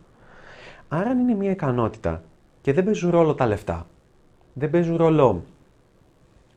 άρα 0.88 1.10
αν 1.10 1.20
είναι 1.20 1.34
μια 1.34 1.52
ικανότητα 1.52 2.24
και 2.62 2.74
δεν 2.74 2.84
παίζουν 2.84 3.12
ρόλο 3.12 3.36
τα 3.36 3.46
λεφτά, 3.46 3.88
δεν 4.54 4.70
παίζουν 4.70 4.96
ρόλο 4.96 5.44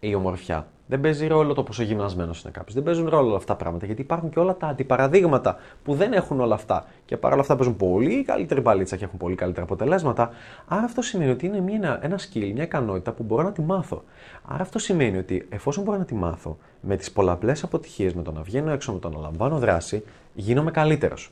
η 0.01 0.15
ομορφιά, 0.15 0.67
δεν 0.93 1.01
παίζει 1.01 1.27
ρόλο 1.27 1.55
το 1.55 1.63
πόσο 1.63 1.83
γυμνασμένος 1.83 2.43
είναι 2.43 2.53
κάποιος. 2.53 2.75
Δεν 2.75 2.83
παίζουν 2.83 3.09
ρόλο 3.09 3.27
όλα 3.27 3.37
αυτά 3.37 3.53
τα 3.53 3.59
πράγματα 3.59 3.87
γιατί 3.87 4.01
υπάρχουν 4.01 4.31
και 4.31 4.39
όλα 4.39 4.57
τα 4.57 4.67
αντιπαραδείγματα 4.67 5.57
που 5.85 5.95
δεν 5.95 6.13
έχουν 6.13 6.41
όλα 6.41 6.55
αυτά. 6.55 6.87
Και 7.05 7.17
παρόλα 7.17 7.41
αυτά 7.41 7.57
παίζουν 7.57 7.77
πολύ 7.77 8.25
καλύτερη 8.25 8.61
μπαλίτσα 8.61 8.97
και 8.97 9.05
έχουν 9.05 9.19
πολύ 9.19 9.35
καλύτερα 9.35 9.65
αποτελέσματα. 9.65 10.31
Άρα 10.67 10.83
αυτό 10.83 11.03
σημαίνει 11.03 11.31
ότι 11.31 11.47
είναι 11.47 11.61
μια, 11.61 11.99
ένα 12.03 12.19
skill, 12.19 12.51
μια 12.55 12.63
ικανότητα 12.63 13.13
που 13.13 13.23
μπορώ 13.23 13.43
να 13.43 13.53
τη 13.53 13.63
μάθω. 13.63 14.05
Άρα 14.43 14.63
αυτό 14.63 14.79
σημαίνει 14.79 15.19
ότι 15.19 15.47
εφόσον 15.51 15.85
μπορώ 15.85 15.99
να 15.99 16.05
τη 16.05 16.15
μάθω 16.15 16.59
με 16.81 16.97
τις 16.97 17.13
πολλαπλές 17.13 17.63
αποτυχίες, 17.63 18.15
με 18.15 18.23
το 18.23 18.33
να 18.33 18.43
βγαίνω 18.43 18.71
έξω, 18.71 18.93
με 18.93 18.99
το 18.99 19.09
να 19.09 19.19
λαμβάνω 19.21 19.59
δράση, 19.59 20.05
γίνομαι 20.35 20.71
καλύτερος. 20.71 21.31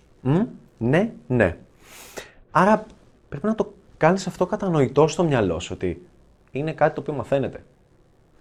Ναι, 0.79 1.12
ναι. 1.27 1.57
Άρα 2.51 2.87
πρέπει 3.29 3.47
να 3.47 3.55
το 3.55 3.73
κάνεις 3.97 4.27
αυτό 4.27 4.47
κατανοητό 4.47 5.09
στο 5.09 5.25
μυαλό 5.25 5.61
σου 5.61 5.71
ότι 5.75 6.07
είναι 6.51 6.73
κάτι 6.73 6.95
το 6.95 7.01
οποίο 7.01 7.15
μαθαίνεται 7.15 7.62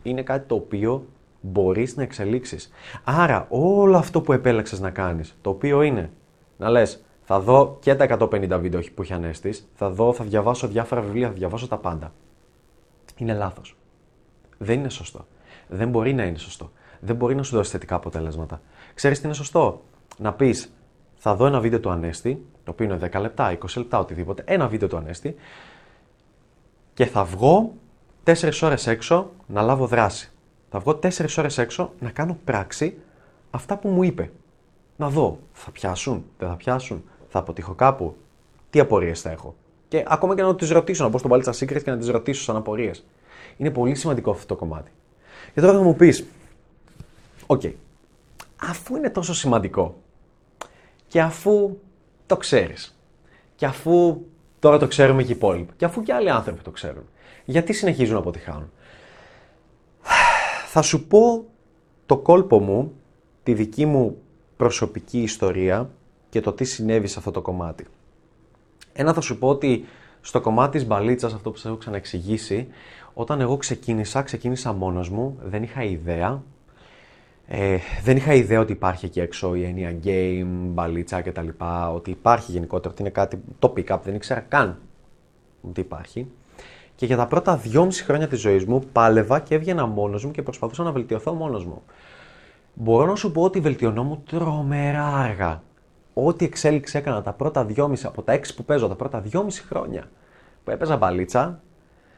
είναι 0.03 0.21
κάτι 0.21 0.47
το 0.47 0.55
οποίο 0.55 1.05
μπορείς 1.41 1.95
να 1.95 2.03
εξελίξεις. 2.03 2.71
Άρα 3.03 3.45
όλο 3.49 3.97
αυτό 3.97 4.21
που 4.21 4.33
επέλεξες 4.33 4.79
να 4.79 4.89
κάνεις, 4.89 5.37
το 5.41 5.49
οποίο 5.49 5.81
είναι 5.81 6.11
να 6.57 6.69
λες 6.69 7.03
θα 7.23 7.39
δω 7.39 7.77
και 7.79 7.95
τα 7.95 8.17
150 8.19 8.57
βίντεο 8.59 8.81
που 8.93 9.01
έχει 9.01 9.13
ανέστης, 9.13 9.69
θα 9.73 9.89
δω, 9.89 10.13
θα 10.13 10.23
διαβάσω 10.23 10.67
διάφορα 10.67 11.01
βιβλία, 11.01 11.27
θα 11.27 11.33
διαβάσω 11.33 11.67
τα 11.67 11.77
πάντα. 11.77 12.13
Είναι 13.17 13.33
λάθος. 13.33 13.77
Δεν 14.57 14.79
είναι 14.79 14.89
σωστό. 14.89 15.25
Δεν 15.67 15.89
μπορεί 15.89 16.13
να 16.13 16.23
είναι 16.23 16.37
σωστό. 16.37 16.71
Δεν 16.99 17.15
μπορεί 17.15 17.35
να 17.35 17.43
σου 17.43 17.55
δώσει 17.55 17.71
θετικά 17.71 17.95
αποτελέσματα. 17.95 18.61
Ξέρεις 18.93 19.19
τι 19.19 19.25
είναι 19.25 19.33
σωστό; 19.33 19.83
Να 20.17 20.33
πεις 20.33 20.73
θα 21.15 21.35
δω 21.35 21.45
ένα 21.45 21.59
βίντεο 21.59 21.79
του 21.79 21.89
Ανέστη, 21.89 22.45
το 22.63 22.71
οποίο 22.71 22.85
είναι 22.85 23.09
10 23.11 23.19
λεπτά, 23.21 23.57
20 23.57 23.65
λεπτά, 23.77 23.99
οτιδήποτε, 23.99 24.43
ένα 24.45 24.67
βίντεο 24.67 24.87
του 24.87 24.97
Ανέστη 24.97 25.35
και 26.93 27.05
θα 27.05 27.23
βγω 27.23 27.73
4 28.23 28.33
ώρες 28.61 28.87
έξω 28.87 29.31
να 29.47 29.61
λάβω 29.61 29.85
δράση. 29.85 30.31
Θα 30.69 30.79
βγω 30.79 30.99
4 31.03 31.09
ώρες 31.37 31.57
έξω 31.57 31.93
να 31.99 32.09
κάνω 32.09 32.37
πράξη 32.45 32.97
αυτά 33.49 33.77
που 33.77 33.89
μου 33.89 34.03
είπε. 34.03 34.31
Να 34.95 35.09
δω, 35.09 35.39
θα 35.53 35.71
πιάσουν, 35.71 36.25
δεν 36.37 36.49
θα 36.49 36.55
πιάσουν, 36.55 37.03
θα 37.29 37.39
αποτύχω 37.39 37.73
κάπου, 37.73 38.15
τι 38.69 38.79
απορίες 38.79 39.21
θα 39.21 39.29
έχω. 39.29 39.55
Και 39.87 40.03
ακόμα 40.07 40.35
και 40.35 40.41
να 40.41 40.55
τις 40.55 40.69
ρωτήσω, 40.69 41.03
να 41.03 41.09
μπω 41.09 41.17
στο 41.17 41.29
Μπαλίτσα 41.29 41.51
Secret 41.51 41.83
και 41.83 41.91
να 41.91 41.97
τις 41.97 42.07
ρωτήσω 42.09 42.43
σαν 42.43 42.55
απορίες. 42.55 43.05
Είναι 43.57 43.69
πολύ 43.69 43.95
σημαντικό 43.95 44.31
αυτό 44.31 44.45
το 44.45 44.55
κομμάτι. 44.55 44.91
Και 45.53 45.61
τώρα 45.61 45.73
θα 45.73 45.83
μου 45.83 45.95
πεις, 45.95 46.25
okay, 47.45 47.73
αφού 48.61 48.95
είναι 48.95 49.09
τόσο 49.09 49.33
σημαντικό 49.33 49.95
και 51.07 51.21
αφού 51.21 51.77
το 52.25 52.37
ξέρεις 52.37 52.97
και 53.55 53.65
αφού 53.65 54.21
τώρα 54.59 54.77
το 54.77 54.87
ξέρουμε 54.87 55.23
και 55.23 55.31
οι 55.31 55.35
υπόλοιποι 55.35 55.73
και 55.77 55.85
αφού 55.85 56.01
και 56.01 56.13
άλλοι 56.13 56.29
άνθρωποι 56.29 56.61
το 56.61 56.71
ξέρουν, 56.71 57.03
γιατί 57.45 57.73
συνεχίζουν 57.73 58.13
να 58.13 58.19
αποτυχάνουν. 58.19 58.71
Θα 60.67 60.81
σου 60.81 61.07
πω 61.07 61.45
το 62.05 62.17
κόλπο 62.17 62.59
μου, 62.59 62.93
τη 63.43 63.53
δική 63.53 63.85
μου 63.85 64.17
προσωπική 64.57 65.21
ιστορία 65.21 65.89
και 66.29 66.41
το 66.41 66.53
τι 66.53 66.63
συνέβη 66.63 67.07
σε 67.07 67.19
αυτό 67.19 67.31
το 67.31 67.41
κομμάτι. 67.41 67.85
Ένα 68.93 69.13
θα 69.13 69.21
σου 69.21 69.37
πω 69.37 69.47
ότι 69.47 69.85
στο 70.21 70.41
κομμάτι 70.41 70.77
της 70.77 70.87
μπαλίτσας, 70.87 71.33
αυτό 71.33 71.51
που 71.51 71.57
σας 71.57 71.65
έχω 71.65 71.77
ξαναεξηγήσει, 71.77 72.67
όταν 73.13 73.41
εγώ 73.41 73.57
ξεκίνησα, 73.57 74.21
ξεκίνησα 74.21 74.73
μόνος 74.73 75.09
μου, 75.09 75.39
δεν 75.43 75.63
είχα 75.63 75.83
ιδέα. 75.83 76.43
Ε, 77.47 77.77
δεν 78.03 78.17
είχα 78.17 78.33
ιδέα 78.33 78.59
ότι 78.59 78.71
υπάρχει 78.71 79.05
εκεί 79.05 79.19
έξω 79.19 79.55
η 79.55 79.63
έννοια 79.63 79.99
game, 80.03 80.47
μπαλίτσα 80.47 81.21
κτλ. 81.21 81.47
Ότι 81.93 82.09
υπάρχει 82.09 82.51
γενικότερα, 82.51 82.93
ότι 82.93 83.01
είναι 83.01 83.11
κάτι, 83.11 83.39
το 83.59 83.73
pick-up, 83.77 83.99
δεν 84.03 84.15
ήξερα 84.15 84.39
καν 84.39 84.79
ότι 85.61 85.81
υπάρχει. 85.81 86.27
Και 86.99 87.05
για 87.05 87.17
τα 87.17 87.27
πρώτα 87.27 87.55
δυόμιση 87.55 88.03
χρόνια 88.03 88.27
της 88.27 88.39
ζωής 88.39 88.65
μου 88.65 88.83
πάλευα 88.91 89.39
και 89.39 89.55
έβγαινα 89.55 89.85
μόνος 89.85 90.25
μου 90.25 90.31
και 90.31 90.41
προσπαθούσα 90.41 90.83
να 90.83 90.91
βελτιωθώ 90.91 91.33
μόνος 91.33 91.65
μου. 91.65 91.83
Μπορώ 92.73 93.05
να 93.05 93.15
σου 93.15 93.31
πω 93.31 93.41
ότι 93.41 93.59
βελτιωνόμουν 93.59 94.23
τρομερά 94.29 95.05
αργά. 95.05 95.61
Ό,τι 96.13 96.45
εξέλιξη 96.45 96.97
έκανα 96.97 97.21
τα 97.21 97.33
πρώτα 97.33 97.65
δυόμιση, 97.65 98.05
από 98.05 98.21
τα 98.21 98.31
έξι 98.31 98.55
που 98.55 98.63
παίζω, 98.63 98.87
τα 98.87 98.95
πρώτα 98.95 99.19
δυόμιση 99.19 99.63
χρόνια 99.69 100.09
που 100.63 100.71
έπαιζα 100.71 100.97
μπαλίτσα. 100.97 101.61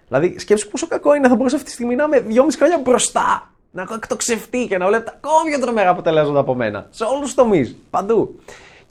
Δηλαδή, 0.08 0.40
σκέψου 0.40 0.70
πόσο 0.70 0.88
κακό 0.88 1.16
είναι, 1.16 1.28
θα 1.28 1.36
μπορούσα 1.36 1.56
αυτή 1.56 1.68
τη 1.68 1.74
στιγμή 1.74 1.96
να 1.96 2.04
είμαι 2.04 2.20
δυόμιση 2.20 2.58
χρόνια 2.58 2.80
μπροστά. 2.84 3.52
να 3.72 3.82
έχω 3.82 3.94
εκτοξευτεί 3.94 4.68
και 4.68 4.78
να 4.78 4.88
βλέπετε 4.88 5.12
ακόμα 5.16 5.44
πιο 5.46 5.60
τρομερά 5.60 5.90
αποτελέσματα 5.90 6.40
από 6.40 6.56
μένα. 6.56 6.88
Σε 6.90 7.04
όλους 7.04 7.22
τους 7.22 7.34
τομείς, 7.34 7.76
παντού. 7.90 8.40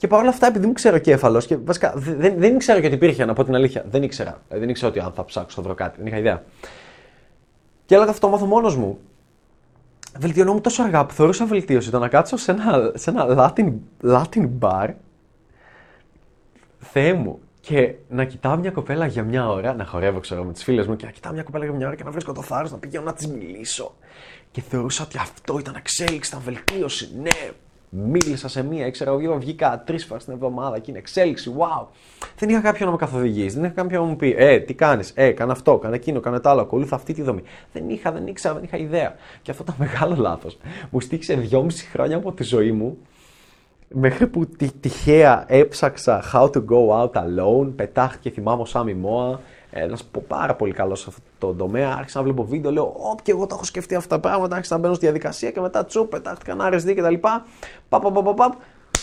Και 0.01 0.07
παρόλα 0.07 0.29
αυτά, 0.29 0.47
επειδή 0.47 0.65
μου 0.65 0.73
ξέρω 0.73 0.97
κέφαλος 0.97 1.45
και 1.45 1.57
βασικά 1.57 1.93
δεν, 1.95 2.33
δεν 2.37 2.55
ήξερα 2.55 2.79
και 2.79 2.85
ότι 2.85 2.95
υπήρχε, 2.95 3.25
να 3.25 3.33
πω 3.33 3.43
την 3.43 3.55
αλήθεια. 3.55 3.85
Δεν 3.89 4.03
ήξερα. 4.03 4.41
Δεν 4.49 4.69
ήξερα 4.69 4.89
ότι 4.89 4.99
αν 4.99 5.11
θα 5.11 5.25
ψάξω 5.25 5.55
θα 5.55 5.61
βρω 5.61 5.73
κάτι. 5.73 5.97
Δεν 5.97 6.07
είχα 6.07 6.17
ιδέα. 6.17 6.43
Και 7.85 7.95
έλεγα 7.95 8.09
αυτό 8.09 8.29
μάθω 8.29 8.45
μόνος 8.45 8.75
μου. 8.75 8.99
Βελτιωνόμουν 10.19 10.61
τόσο 10.61 10.83
αργά 10.83 11.05
που 11.05 11.13
θεωρούσα 11.13 11.45
βελτίωση 11.45 11.91
το 11.91 11.99
να 11.99 12.07
κάτσω 12.07 12.37
σε 12.37 12.51
ένα, 12.51 12.91
σε 12.95 13.09
ένα 13.09 13.25
Latin, 13.29 13.73
Latin 14.03 14.49
bar. 14.59 14.89
Θεέ 16.79 17.13
μου, 17.13 17.39
και 17.59 17.93
να 18.09 18.25
κοιτάω 18.25 18.57
μια 18.57 18.71
κοπέλα 18.71 19.05
για 19.05 19.23
μια 19.23 19.49
ώρα, 19.49 19.73
να 19.73 19.85
χορεύω 19.85 20.19
ξέρω 20.19 20.43
με 20.43 20.53
τις 20.53 20.63
φίλες 20.63 20.87
μου 20.87 20.95
και 20.95 21.05
να 21.05 21.11
κοιτάω 21.11 21.33
μια 21.33 21.43
κοπέλα 21.43 21.65
για 21.65 21.73
μια 21.73 21.87
ώρα 21.87 21.95
και 21.95 22.03
να 22.03 22.11
βρίσκω 22.11 22.33
το 22.33 22.41
θάρρος 22.41 22.71
να 22.71 22.77
πηγαίνω 22.77 23.03
να 23.03 23.13
της 23.13 23.27
μιλήσω. 23.27 23.95
Και 24.51 24.61
θεωρούσα 24.61 25.03
ότι 25.03 25.17
αυτό 25.17 25.59
ήταν 25.59 25.75
εξέλιξη, 25.77 26.29
ήταν 26.29 26.43
βελτίωση. 26.45 27.11
Ναι, 27.21 27.51
μίλησα 27.93 28.47
σε 28.47 28.63
μία, 28.63 28.85
ήξερα 28.85 29.11
εγώ 29.11 29.37
βγήκα 29.37 29.83
τρεις 29.85 30.05
φορές 30.05 30.23
την 30.23 30.33
εβδομάδα 30.33 30.79
και 30.79 30.85
είναι 30.89 30.99
εξέλιξη. 30.99 31.51
Wow. 31.57 31.85
Δεν 32.37 32.49
είχα 32.49 32.59
κάποιον 32.59 32.85
να 32.85 32.91
με 32.91 32.97
καθοδηγήσει, 32.97 33.55
δεν 33.55 33.63
είχα 33.63 33.73
κάποιον 33.73 34.03
να 34.03 34.07
μου 34.09 34.15
πει, 34.15 34.35
Ε, 34.37 34.59
τι 34.59 34.73
κάνεις, 34.73 35.11
Ε, 35.15 35.31
κάνε 35.31 35.51
αυτό, 35.51 35.77
κάνε 35.77 35.95
εκείνο, 35.95 36.19
κάνε 36.19 36.39
το 36.39 36.49
άλλο, 36.49 36.61
ακολούθα 36.61 36.95
αυτή 36.95 37.13
τη 37.13 37.21
δομή. 37.21 37.41
Δεν 37.73 37.89
είχα, 37.89 38.11
δεν 38.11 38.27
ήξερα, 38.27 38.53
δεν 38.53 38.63
είχα 38.63 38.77
ιδέα. 38.77 39.15
Και 39.41 39.51
αυτό 39.51 39.63
ήταν 39.63 39.75
μεγάλο 39.87 40.15
λάθος. 40.15 40.57
Μου 40.89 40.99
στήχησε 40.99 41.33
δυόμιση 41.33 41.85
χρόνια 41.85 42.17
από 42.17 42.31
τη 42.31 42.43
ζωή 42.43 42.71
μου 42.71 42.97
μέχρι 43.93 44.27
που 44.27 44.47
τυχαία 44.79 45.45
έψαξα 45.47 46.23
How 46.33 46.49
to 46.51 46.63
go 46.65 46.89
out 47.01 47.11
alone, 47.11 47.71
πετάχτηκε 47.75 48.29
θυμάμαι 48.29 48.61
ο 48.61 48.65
Σάμι 48.65 48.93
Μόα, 48.93 49.39
ένας 49.71 50.03
πάρα 50.27 50.55
πολύ 50.55 50.73
καλός 50.73 50.99
σε 50.99 51.05
αυτό 51.09 51.21
το 51.37 51.53
τομέα. 51.53 51.95
Άρχισα 51.97 52.17
να 52.17 52.23
βλέπω 52.23 52.45
βίντεο, 52.45 52.71
λέω: 52.71 52.95
Ωπ, 53.11 53.21
και 53.21 53.31
εγώ 53.31 53.45
τα 53.45 53.55
έχω 53.55 53.63
σκεφτεί 53.63 53.95
αυτά 53.95 54.15
τα 54.15 54.29
πράγματα. 54.29 54.55
Άρχισα 54.55 54.75
να 54.75 54.81
μπαίνω 54.81 54.93
στη 54.93 55.05
διαδικασία 55.05 55.51
και 55.51 55.59
μετά 55.59 55.85
τσουπ, 55.85 56.09
πετάχτηκαν 56.09 56.59
RSD 56.61 56.93
κτλ. 56.95 57.13
Παπ, 57.13 57.43
παπ, 57.89 58.13
παπ, 58.13 58.35
παπ, 58.35 58.53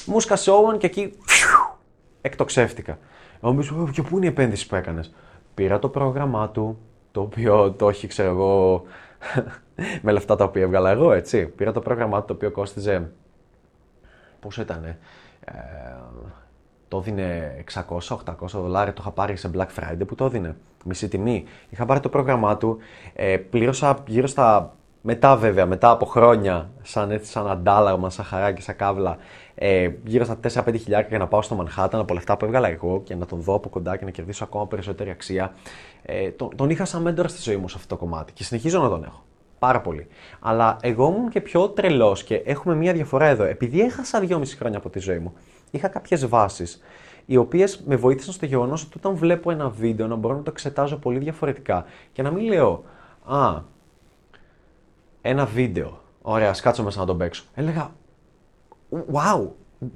μου 0.07 0.21
σκάσε 0.21 0.53
και 0.79 0.87
εκεί 0.87 1.15
φιου, 1.25 1.77
εκτοξεύτηκα. 2.21 2.99
Εγώ 3.43 3.53
μου 3.53 3.91
και 3.93 4.03
πού 4.03 4.17
είναι 4.17 4.27
η 4.27 4.29
επένδυση 4.29 4.67
που 4.67 4.75
έκανες; 4.75 5.15
Πήρα 5.55 5.79
το 5.79 5.89
πρόγραμμά 5.89 6.49
του, 6.49 6.79
το 7.13 7.21
οποίο 7.21 7.73
το 7.73 7.89
έχει, 7.89 8.07
ξέρω 8.07 8.29
εγώ, 8.29 8.83
με 10.03 10.13
λεφτά 10.13 10.37
τα 10.37 10.45
οποία 10.45 10.63
έβγαλα 10.63 10.91
εγώ, 10.91 11.13
έτσι. 11.13 11.47
Πήρα 11.47 11.73
το 11.73 11.81
πρόγραμμά 11.81 12.21
του, 12.21 12.27
το 12.27 12.33
οποίο 12.33 12.51
κόστιζε 12.51 13.11
πόσο 14.41 14.63
ήταν, 14.63 14.85
ε, 14.85 14.97
το 16.89 16.97
έδινε 16.97 17.55
600-800 17.75 18.17
δολάρια, 18.39 18.93
το 18.93 19.01
είχα 19.01 19.11
πάρει 19.11 19.37
σε 19.37 19.51
Black 19.55 19.67
Friday 19.79 20.07
που 20.07 20.15
το 20.15 20.25
έδινε, 20.25 20.57
μισή 20.85 21.09
τιμή. 21.09 21.45
Είχα 21.71 21.87
πάρει 21.87 22.01
το 22.01 22.09
πρόγραμμά 22.09 22.57
του, 22.57 22.79
ε, 23.15 23.37
πλήρωσα 23.37 23.99
γύρω 24.07 24.27
στα, 24.27 24.77
μετά 25.01 25.37
βέβαια, 25.37 25.67
μετά 25.67 25.91
από 25.91 26.07
χρόνια, 26.07 26.71
σαν 26.83 27.11
έτσι 27.11 27.31
σαν 27.31 27.51
αντάλλαγμα, 27.51 28.11
σαν 28.11 28.25
χαράκι, 28.25 28.63
σαν 28.63 28.77
κάβλα, 28.77 29.17
ε, 29.55 29.91
γύρω 30.05 30.25
στα 30.25 30.37
4-5 30.37 30.77
χιλιάρια 30.77 31.09
για 31.09 31.19
να 31.19 31.27
πάω 31.27 31.43
στο 31.43 31.55
Μανχάταν 31.55 32.01
από 32.01 32.15
λεφτά 32.15 32.37
που 32.37 32.45
έβγαλα 32.45 32.69
εγώ 32.69 33.03
και 33.05 33.15
να 33.15 33.27
τον 33.27 33.41
δω 33.41 33.55
από 33.55 33.69
κοντά 33.69 33.97
και 33.97 34.05
να 34.05 34.11
κερδίσω 34.11 34.45
ακόμα 34.45 34.67
περισσότερη 34.67 35.11
αξία. 35.11 35.53
Ε, 36.03 36.31
τον, 36.31 36.57
τον 36.57 36.71
είχα 36.71 36.85
σαν 36.85 37.03
μέντορα 37.03 37.29
στη 37.29 37.43
ζωή 37.43 37.57
μου 37.57 37.69
σε 37.69 37.75
αυτό 37.79 37.97
το 37.97 38.01
κομμάτι 38.01 38.33
και 38.33 38.45
συνεχίζω 38.45 38.81
να 38.81 38.89
τον 38.89 39.05
έχω. 39.05 39.23
Πάρα 39.59 39.81
πολύ. 39.81 40.07
Αλλά 40.41 40.77
εγώ 40.81 41.07
ήμουν 41.09 41.29
και 41.29 41.41
πιο 41.41 41.69
τρελός 41.69 42.23
και 42.23 42.35
έχουμε 42.35 42.75
μία 42.75 42.93
διαφορά 42.93 43.27
εδώ. 43.27 43.45
Επειδή 43.45 43.81
έχασα 43.81 44.21
δυόμιση 44.21 44.57
χρόνια 44.57 44.79
από 44.79 44.91
τη 44.91 44.99
ζωή 44.99 45.19
μου, 45.19 45.33
είχα 45.71 45.89
κάποιες 45.89 46.27
βάσεις 46.27 46.83
οι 47.27 47.37
οποίες 47.37 47.83
με 47.87 47.97
βοήθησαν 47.97 48.35
στο 48.35 48.47
γεγονός 48.47 48.83
ότι 48.83 48.93
όταν 48.97 49.15
βλέπω 49.15 49.51
ένα 49.51 49.69
βίντεο 49.69 50.07
να 50.07 50.15
μπορώ 50.15 50.35
να 50.35 50.43
το 50.43 50.51
εξετάζω 50.51 50.97
πολύ 50.97 51.19
διαφορετικά 51.19 51.85
και 52.13 52.23
να 52.23 52.31
μην 52.31 52.47
λέω 52.47 52.85
Α, 53.25 53.63
ένα 55.21 55.47
βίντεο. 55.47 56.01
Ωραία, 56.23 56.51
ας 56.51 56.61
κάτσω 56.61 56.83
μέσα 56.83 57.01
να 57.01 57.07
τον 57.07 57.19
παίξω. 57.19 57.45
Έλεγα 57.55 57.93
Wow, 58.91 59.49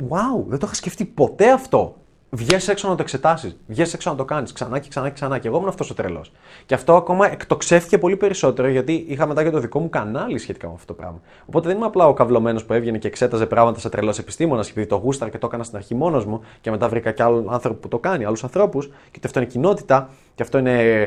wow, 0.08 0.44
δεν 0.46 0.58
το 0.58 0.66
είχα 0.66 0.74
σκεφτεί 0.74 1.04
ποτέ 1.04 1.52
αυτό. 1.52 1.96
Βγες 2.34 2.68
έξω 2.68 2.88
να 2.88 2.94
το 2.94 3.02
εξετάσεις. 3.02 3.56
Βγες 3.66 3.94
έξω 3.94 4.10
να 4.10 4.16
το 4.16 4.24
κάνεις 4.24 4.52
ξανά 4.52 4.78
και 4.78 4.88
ξανά 4.88 5.08
και 5.08 5.14
ξανά. 5.14 5.38
Και 5.38 5.48
εγώ 5.48 5.56
ήμουν 5.56 5.68
αυτός 5.68 5.90
ο 5.90 5.94
τρελός. 5.94 6.32
Και 6.66 6.74
αυτό 6.74 6.96
ακόμα 6.96 7.32
εκτοξεύτηκε 7.32 7.98
πολύ 7.98 8.16
περισσότερο 8.16 8.68
γιατί 8.68 9.04
είχα 9.08 9.26
μετά 9.26 9.42
και 9.42 9.50
το 9.50 9.58
δικό 9.58 9.80
μου 9.80 9.88
κανάλι 9.88 10.38
σχετικά 10.38 10.66
με 10.66 10.72
αυτό 10.74 10.86
το 10.86 10.94
πράγμα. 10.94 11.20
Οπότε 11.46 11.68
δεν 11.68 11.76
είμαι 11.76 11.86
απλά 11.86 12.06
ο 12.06 12.12
καυλωμένος 12.12 12.64
που 12.64 12.72
έβγαινε 12.72 12.98
και 12.98 13.06
εξέταζε 13.06 13.46
πράγματα 13.46 13.80
σε 13.80 13.88
τρελός 13.88 14.18
επιστήμονας 14.18 14.70
επειδή 14.70 14.86
το 14.86 14.96
γούσταρ 14.96 15.30
και 15.30 15.38
το 15.38 15.46
έκανα 15.46 15.64
στην 15.64 15.76
αρχή 15.76 15.94
μόνος 15.94 16.24
μου 16.24 16.40
και 16.60 16.70
μετά 16.70 16.88
βρήκα 16.88 17.12
και 17.12 17.22
άλλο 17.22 17.46
άνθρωπο 17.50 17.78
που 17.80 17.88
το 17.88 17.98
κάνει, 17.98 18.24
άλλους 18.24 18.44
ανθρώπους. 18.44 18.90
Και 19.10 19.20
αυτό 19.24 19.38
είναι 19.38 19.48
κοινότητα 19.48 20.10
και 20.34 20.42
αυτό 20.42 20.58
είναι, 20.58 21.00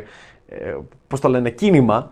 ε, 0.48 0.76
πώς 1.08 1.20
το 1.20 1.30
λένε, 1.30 1.50
κίνημα. 1.50 2.12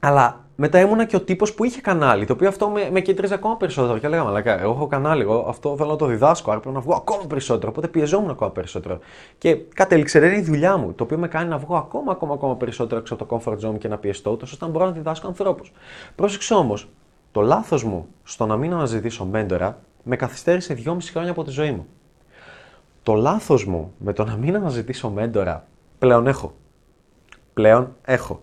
Αλλά 0.00 0.41
μετά 0.56 0.80
ήμουνα 0.80 1.04
και 1.04 1.16
ο 1.16 1.20
τύπος 1.20 1.54
που 1.54 1.64
είχε 1.64 1.80
κανάλι, 1.80 2.26
το 2.26 2.32
οποίο 2.32 2.48
αυτό 2.48 2.68
με, 2.68 2.88
με 2.92 3.00
κεντρίζει 3.00 3.34
ακόμα 3.34 3.56
περισσότερο. 3.56 3.98
Και 3.98 4.06
έλεγα, 4.06 4.24
Μαλακά, 4.24 4.60
εγώ 4.60 4.72
έχω 4.72 4.86
κανάλι, 4.86 5.22
εγώ 5.22 5.46
αυτό 5.48 5.76
θέλω 5.76 5.90
να 5.90 5.96
το 5.96 6.06
διδάσκω, 6.06 6.50
άρα 6.50 6.60
πρέπει 6.60 6.74
να 6.74 6.80
βγω 6.80 6.94
ακόμα 6.94 7.26
περισσότερο. 7.26 7.70
Οπότε 7.70 7.88
πιεζόμουν 7.88 8.30
ακόμα 8.30 8.50
περισσότερο. 8.50 8.98
Και 9.38 9.54
κατέληξε, 9.54 10.18
είναι 10.18 10.36
η 10.36 10.42
δουλειά 10.42 10.76
μου, 10.76 10.92
το 10.92 11.04
οποίο 11.04 11.18
με 11.18 11.28
κάνει 11.28 11.48
να 11.48 11.58
βγω 11.58 11.76
ακόμα, 11.76 12.12
ακόμα, 12.12 12.34
ακόμα 12.34 12.56
περισσότερο 12.56 13.00
έξω 13.00 13.14
από 13.14 13.26
το 13.26 13.36
comfort 13.36 13.68
zone 13.68 13.78
και 13.78 13.88
να 13.88 13.98
πιεστώ, 13.98 14.36
τόσο 14.36 14.52
ώστε 14.52 14.64
να 14.64 14.70
μπορώ 14.70 14.84
να 14.84 14.90
διδάσκω 14.90 15.26
ανθρώπους. 15.26 15.72
Πρόσεξε 16.14 16.54
όμως, 16.54 16.88
το 17.32 17.40
λάθος 17.40 17.84
μου 17.84 18.06
στο 18.22 18.46
να 18.46 18.56
μην 18.56 18.72
αναζητήσω 18.72 19.24
μέντορα 19.24 19.78
με 20.02 20.16
καθυστέρησε 20.16 20.76
2,5 20.84 20.96
χρόνια 21.10 21.30
από 21.30 21.44
τη 21.44 21.50
ζωή 21.50 21.70
μου. 21.70 21.86
Το 23.02 23.14
λάθος 23.14 23.64
μου 23.64 23.92
με 23.98 24.12
το 24.12 24.24
να 24.24 24.36
μην 24.36 24.56
αναζητήσω 24.56 25.10
μέντορα 25.10 25.66
πλέον 25.98 26.26
έχω. 26.26 26.54
Πλέον 27.54 27.96
έχω. 28.04 28.42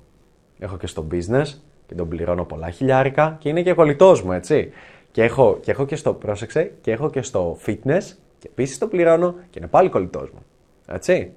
Έχω 0.59 0.77
και 0.77 0.87
στο 0.87 1.07
business, 1.11 1.45
και 1.89 1.95
τον 1.95 2.07
πληρώνω 2.07 2.45
πολλά 2.45 2.69
χιλιάρικα 2.69 3.35
και 3.39 3.49
είναι 3.49 3.61
και 3.61 3.73
κολλητός 3.73 4.23
μου, 4.23 4.31
έτσι. 4.31 4.71
Και 5.11 5.23
έχω, 5.23 5.57
και 5.61 5.71
έχω 5.71 5.85
και 5.85 5.95
στο, 5.95 6.13
πρόσεξε, 6.13 6.71
και 6.81 6.91
έχω 6.91 7.09
και 7.09 7.21
στο 7.21 7.57
fitness 7.65 8.03
και 8.37 8.47
επίσης 8.47 8.77
το 8.77 8.87
πληρώνω 8.87 9.35
και 9.49 9.59
είναι 9.59 9.67
πάλι 9.67 9.89
κολλητός 9.89 10.29
μου. 10.31 10.39
Έτσι. 10.87 11.31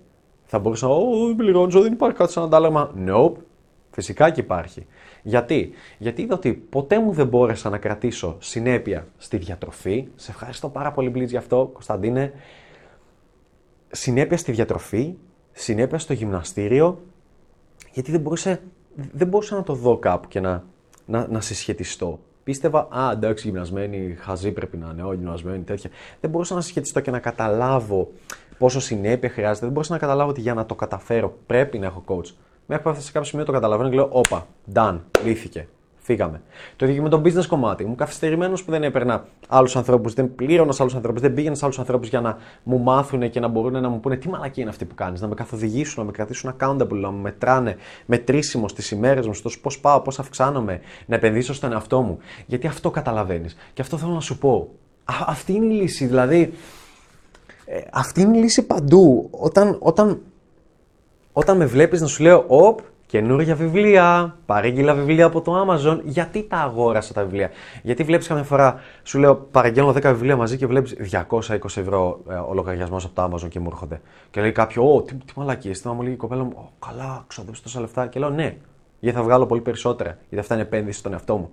Θα 0.45 0.59
μπορούσα 0.59 0.87
να 0.87 0.95
πω, 0.95 1.27
δεν 1.27 1.37
πληρώνω, 1.37 1.81
δεν 1.81 1.93
υπάρχει 1.93 2.17
κάτι 2.17 2.33
σαν 2.33 2.45
αντάλλαγμα. 2.45 2.93
Nope. 3.07 3.33
Φυσικά 3.91 4.31
και 4.31 4.41
υπάρχει. 4.41 4.87
Γιατί; 5.23 5.71
Γιατί 5.99 6.23
είδα 6.23 6.35
ότι 6.35 6.53
ποτέ 6.53 7.01
μου 7.01 7.13
δεν 7.13 7.27
μπόρεσα 7.27 7.71
να 7.71 7.79
κρατήσω 7.79 8.37
συνέπεια 8.39 9.07
στη 9.19 9.37
διατροφή. 9.37 10.09
Σε 10.15 10.31
ευχαριστώ 10.31 10.69
πάρα 10.69 10.93
πολύ, 10.93 11.09
Μπλίτ, 11.09 11.31
γι' 11.31 11.37
αυτό, 11.37 11.71
Κωνσταντίνε. 11.73 12.33
Συνέπεια 13.91 14.37
στη 14.37 14.53
διατροφή, 14.53 15.15
συνέπεια 15.53 15.99
στο 15.99 16.13
γυμναστήριο, 16.13 17.01
γιατί 17.93 18.11
δεν 18.11 18.21
μπορούσε 18.21 18.63
δεν 18.95 19.29
μπορούσα 19.29 19.57
να 19.57 19.63
το 19.63 19.75
δω 19.75 19.99
κάπου 19.99 20.29
και 20.29 20.41
να, 20.41 20.65
να, 21.07 21.27
να 21.31 21.41
συσχετιστώ. 21.41 22.19
Πίστευα, 22.45 22.89
α, 22.91 23.11
εντάξει, 23.13 23.49
γυμνασμένη, 23.49 24.17
χαζή 24.21 24.53
πρέπει 24.53 24.77
να 24.77 24.91
είναι, 24.93 25.03
όχι 25.03 25.17
γυμνασμένη, 25.17 25.63
τέτοια. 25.63 25.91
Δεν 26.21 26.31
μπορούσα 26.31 26.55
να 26.55 26.61
συσχετιστώ 26.61 27.01
και 27.01 27.11
να 27.11 27.19
καταλάβω 27.19 28.09
πόσο 28.59 28.81
συνέπεια 28.81 29.29
χρειάζεται. 29.29 29.65
Δεν 29.65 29.75
μπορούσα 29.75 29.93
να 29.93 29.99
καταλάβω 29.99 30.31
ότι 30.31 30.41
για 30.41 30.55
να 30.55 30.67
το 30.67 30.75
καταφέρω 30.75 31.39
πρέπει 31.47 31.79
να 31.79 31.87
έχω 31.87 32.05
coach. 32.07 32.35
Μέχρι 32.67 32.83
που 32.85 32.89
έφτασε 32.89 33.07
σε 33.07 33.13
κάποιο 33.13 33.29
σημείο 33.29 33.45
το 33.45 33.53
καταλαβαίνω 33.53 33.89
και 33.89 33.95
λέω, 33.95 34.09
όπα, 34.11 34.47
done, 34.75 34.99
λύθηκε. 35.25 35.69
Φύγαμε. 36.05 36.41
Το 36.77 36.87
ίδιο 36.87 36.97
και 36.97 37.03
με 37.03 37.09
το 37.09 37.23
business 37.25 37.47
κομμάτι. 37.47 37.83
Ήμουν 37.83 37.97
καθυστερημένος 37.97 38.65
που 38.65 38.71
δεν 38.71 38.83
έπαιρνα 38.83 39.25
άλλους 39.49 39.77
ανθρώπους, 39.77 40.15
δεν 40.15 40.35
πλήρωνα 40.35 40.73
σε 40.73 40.83
άλλους 40.83 40.95
ανθρώπους, 40.95 41.21
δεν 41.21 41.35
πήγαινα 41.35 41.55
σε 41.55 41.65
άλλους 41.65 41.79
ανθρώπους 41.79 42.09
για 42.09 42.21
να 42.21 42.37
μου 42.63 42.79
μάθουν 42.79 43.31
και 43.31 43.41
να 43.41 43.49
μπορούν 43.49 43.81
να 43.81 43.89
μου 43.89 44.01
πούνε 44.01 44.17
τι 44.17 44.29
μαλακή 44.29 44.61
είναι 44.61 44.71
αυτή 44.71 44.85
που 44.85 44.95
κάνεις, 44.95 45.21
να 45.21 45.29
με 45.29 45.35
καθοδηγήσουν, 45.35 45.95
να 45.99 46.05
με 46.05 46.13
κρατήσουν 46.13 46.55
accountable, 46.59 46.99
να 47.01 47.11
με 47.11 47.21
μετράνε 47.21 47.77
μετρήσιμος 48.07 48.71
στι 48.71 48.95
ημέρες 48.95 49.27
μου, 49.27 49.35
στο 49.35 49.51
πώς 49.63 49.81
πάω, 49.81 50.01
πώς 50.01 50.19
αυξάνομαι, 50.19 50.81
να 51.07 51.15
επενδύσω 51.15 51.55
στον 51.55 51.73
εαυτό 51.73 52.01
μου. 52.01 52.19
Γιατί 52.47 52.67
αυτό 52.67 52.91
καταλαβαίνεις. 52.91 53.57
Και 53.73 53.83
αυτό 53.83 53.97
θέλω 53.97 54.13
να 54.13 54.21
σου 54.21 54.39
πω. 54.39 54.69
Α, 55.05 55.15
αυτή 55.27 55.53
είναι 55.53 55.75
η 55.75 55.77
λύση. 55.77 56.07
Δηλαδή, 56.07 56.53
ε, 57.65 57.81
αυτή 57.93 58.21
είναι 58.21 58.39
η 58.39 58.41
λύση 58.41 58.63
παντού. 58.63 59.29
Όταν, 59.31 59.77
όταν, 59.81 60.21
όταν 61.33 61.57
με 61.57 61.67
βλέπεις 61.67 62.01
να 62.01 62.07
σου 62.07 62.23
λέω, 62.23 62.45
Οπ, 62.47 62.81
καινούργια 63.12 63.54
βιβλία, 63.54 64.37
παρήγγειλα 64.47 64.95
βιβλία 64.95 65.26
από 65.26 65.40
το 65.40 65.64
Amazon. 65.66 66.00
Γιατί 66.04 66.42
τα 66.42 66.57
αγόρασα 66.57 67.12
τα 67.12 67.23
βιβλία; 67.23 67.50
Γιατί 67.83 68.02
βλέπεις 68.02 68.26
καμιά 68.26 68.42
φορά, 68.42 68.81
σου 69.02 69.19
λέω 69.19 69.35
παραγγέλνω 69.35 69.90
10 69.90 70.02
βιβλία 70.02 70.37
μαζί 70.37 70.57
και 70.57 70.66
βλέπεις 70.66 70.97
220 71.28 71.49
ευρώ 71.62 72.21
ε, 72.31 72.35
ο 72.35 72.54
λογαριασμό 72.54 72.97
από 72.97 73.09
το 73.14 73.25
Amazon 73.25 73.49
και 73.49 73.61
μου 73.61 73.69
έρχονται. 73.71 74.00
Και 74.31 74.40
λέει 74.40 74.52
κάποιο, 74.52 74.95
Ω, 74.95 75.02
τι, 75.02 75.14
τι 75.14 75.33
μαλακίες. 75.37 75.81
Τι 75.81 75.88
μου 75.88 76.02
λέει 76.02 76.12
η 76.12 76.16
κοπέλα 76.16 76.42
μου, 76.42 76.52
Ω, 76.57 76.73
καλά, 76.87 77.25
ξοδέψει 77.26 77.62
τόσα 77.62 77.81
λεφτά. 77.81 78.07
Και 78.07 78.19
λέω, 78.19 78.31
Ναι, 78.31 78.57
γιατί 79.00 79.19
θα 79.19 79.25
βγάλω 79.25 79.47
πολύ 79.47 79.61
περισσότερα. 79.61 80.11
Γιατί 80.21 80.38
αυτά 80.38 80.54
είναι 80.54 80.62
επένδυση 80.62 80.99
στον 80.99 81.12
εαυτό 81.12 81.37
μου. 81.37 81.50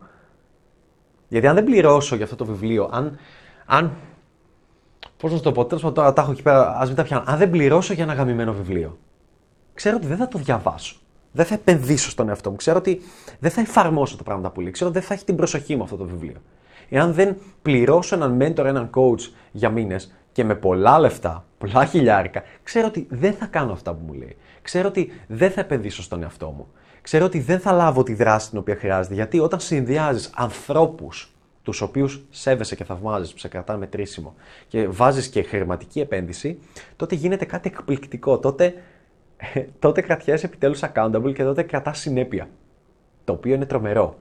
Γιατί 1.28 1.48
αν 1.48 1.56
δεν 1.56 1.64
πληρώσω 1.64 2.16
για 2.16 2.24
αυτό 2.24 2.36
το 2.36 2.46
βιβλίο, 2.46 2.90
αν. 2.92 3.18
αν 3.66 3.92
Πώς 5.18 5.32
να 5.32 5.38
σου 5.38 5.44
το 5.44 5.52
πω, 5.52 5.66
τέλος 5.66 5.82
πάντων 5.82 5.96
τώρα 5.96 6.14
τα 6.14 6.22
έχω 6.22 6.32
εκεί 6.32 6.42
πέρα, 6.42 6.78
ας 6.78 6.88
μην 6.88 6.96
τα 6.96 7.04
πιάνω. 7.04 7.24
Αν 7.26 7.38
δεν 7.38 7.50
πληρώσω 7.50 7.94
για 7.94 8.04
ένα 8.04 8.14
γαμημένο 8.14 8.54
βιβλίο, 8.54 8.98
ξέρω 9.74 9.96
ότι 9.96 10.08
δεν 10.08 10.18
θα 10.18 10.28
το 10.28 10.38
διαβάσω 10.38 10.96
δεν 11.32 11.46
θα 11.46 11.54
επενδύσω 11.54 12.10
στον 12.10 12.30
εαυτό 12.30 12.50
μου. 12.50 12.56
Ξέρω 12.56 12.78
ότι 12.78 13.02
δεν 13.40 13.52
θα 13.52 13.62
εφαρμόσω 13.62 14.18
τα 14.18 14.24
πράγματα 14.24 14.50
που 14.50 14.62
λέει. 14.62 14.72
Ξέρω 14.72 14.90
ότι 14.90 15.00
δεν 15.00 15.08
θα 15.08 15.14
έχει 15.14 15.26
την 15.26 15.36
προσοχή 15.36 15.76
μου 15.76 15.84
αυτό 15.84 15.96
το 15.96 16.06
βιβλίο. 16.06 16.38
Εάν 16.90 17.14
δεν 17.14 17.38
πληρώσω 17.62 18.16
έναν 18.16 18.38
mentor, 18.42 18.66
έναν 18.66 18.90
coach 18.94 19.32
για 19.52 19.70
μήνες 19.70 20.14
και 20.32 20.44
με 20.44 20.56
πολλά 20.56 21.00
λεφτά, 21.00 21.46
πολλά 21.58 21.86
χιλιάρικα, 21.86 22.44
ξέρω 22.64 22.88
ότι 22.88 23.08
δεν 23.10 23.34
θα 23.34 23.46
κάνω 23.46 23.72
αυτά 23.72 23.94
που 23.94 24.04
μου 24.06 24.14
λέει. 24.14 24.38
Ξέρω 24.62 24.88
ότι 24.88 25.12
δεν 25.28 25.52
θα 25.52 25.62
επενδύσω 25.62 26.02
στον 26.02 26.24
εαυτό 26.24 26.54
μου. 26.58 26.68
ξέρω 27.02 27.26
ότι 27.26 27.40
δεν 27.40 27.60
θα 27.60 27.72
λάβω 27.72 28.04
τη 28.04 28.14
δράση 28.14 28.50
την 28.50 28.58
οποία 28.58 28.76
χρειάζεται. 28.76 29.16
Γιατί 29.16 29.40
όταν 29.40 29.60
συνδυάζεις 29.60 30.30
ανθρώπους 30.36 31.34
τους 31.64 31.82
οποίους 31.82 32.26
σέβεσαι 32.30 32.76
και 32.76 32.84
θαυμάζεις, 32.84 33.32
που 33.32 33.40
σε 33.40 33.48
κρατάνε 33.48 33.80
μετρήσιμο 33.80 34.36
και 34.68 34.88
βάζεις 34.88 35.28
και 35.28 35.44
χρηματική 35.44 36.00
επένδυση, 36.00 36.60
τότε 36.96 37.16
γίνεται 37.16 37.46
κάτι 37.46 37.72
εκπληκτικό. 37.74 38.40
Τότε, 38.40 38.74
τότε 39.80 40.02
κρατιέσαι 40.02 40.46
επιτέλους 40.46 40.82
accountable 40.84 41.34
και 41.34 41.44
τότε 41.44 41.64
κρατάς 41.64 42.00
συνέπεια. 42.00 42.50
Το 43.24 43.34
οποίο 43.34 43.54
είναι 43.54 43.66
τρομερό. 43.66 44.16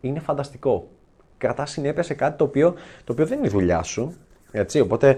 Είναι 0.00 0.20
φανταστικό. 0.20 0.88
Κρατάς 1.38 1.70
συνέπεια 1.70 2.02
σε 2.02 2.14
κάτι 2.14 2.38
το 2.38 2.44
οποίο, 2.44 2.74
το 3.04 3.12
οποίο 3.12 3.26
δεν 3.26 3.38
είναι 3.38 3.46
η 3.46 3.50
δουλειά 3.50 3.82
σου. 3.82 4.14
Έτσι, 4.50 4.80
οπότε 4.80 5.16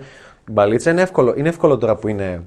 η 0.49 0.53
μπαλίτσα 0.53 0.91
είναι 0.91 1.03
εύκολο. 1.03 1.35
Είναι 1.37 1.49
εύκολο 1.49 1.79
τώρα 1.79 1.97
που 1.97 2.09
είναι 2.09 2.47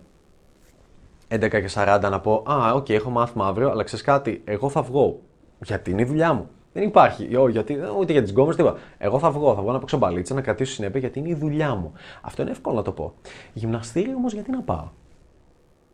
11 1.27 1.49
και 1.49 1.69
40 1.73 1.99
να 2.09 2.19
πω 2.19 2.43
Α, 2.47 2.73
okay, 2.73 2.91
έχω 2.91 3.09
μάθημα 3.09 3.47
αύριο, 3.47 3.69
αλλά 3.69 3.83
ξέρεις 3.83 4.05
κάτι, 4.05 4.41
εγώ 4.45 4.69
θα 4.69 4.81
βγω. 4.81 5.19
Γιατί 5.59 5.91
είναι 5.91 6.01
η 6.01 6.05
δουλειά 6.05 6.33
μου. 6.33 6.49
Δεν 6.73 6.83
υπάρχει. 6.83 7.35
Ό, 7.35 7.49
γιατί, 7.49 7.77
ούτε 7.99 8.11
για 8.11 8.21
τις 8.21 8.31
γκόμενες, 8.31 8.55
τίποτα. 8.55 8.79
Εγώ 8.97 9.19
θα 9.19 9.31
βγω, 9.31 9.55
θα 9.55 9.61
βγω 9.61 9.71
να 9.71 9.79
παίξω 9.79 9.97
μπαλίτσα, 9.97 10.33
να 10.33 10.41
κρατήσω 10.41 10.73
συνέπεια 10.73 10.99
γιατί 10.99 11.19
είναι 11.19 11.29
η 11.29 11.35
δουλειά 11.35 11.75
μου. 11.75 11.91
Αυτό 12.21 12.41
είναι 12.41 12.51
εύκολο 12.51 12.75
να 12.75 12.81
το 12.81 12.91
πω. 12.91 13.13
Γυμναστήριο 13.53 14.15
όμως 14.15 14.33
γιατί 14.33 14.51
να 14.51 14.61
πάω; 14.61 14.87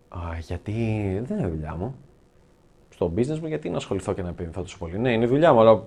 Α, 0.10 0.20
γιατί 0.39 0.72
δεν 1.24 1.38
είναι 1.38 1.48
η 1.48 1.50
δουλειά 1.50 1.75
μου. 1.75 1.96
Στο 2.89 3.13
business 3.16 3.39
μου 3.39 3.48
γιατί 3.48 3.70
να 3.70 3.78
ασχοληθώ 3.78 4.13
και 4.13 4.22
να 4.22 4.30
επενδυθώ 4.30 4.62
τόσο 4.62 4.78
πολύ. 4.78 5.00
Ναι, 5.00 5.12
είναι 5.12 5.24
η 5.24 5.28
δουλειά 5.28 5.54
μου, 5.54 5.60
αλλά 5.60 5.84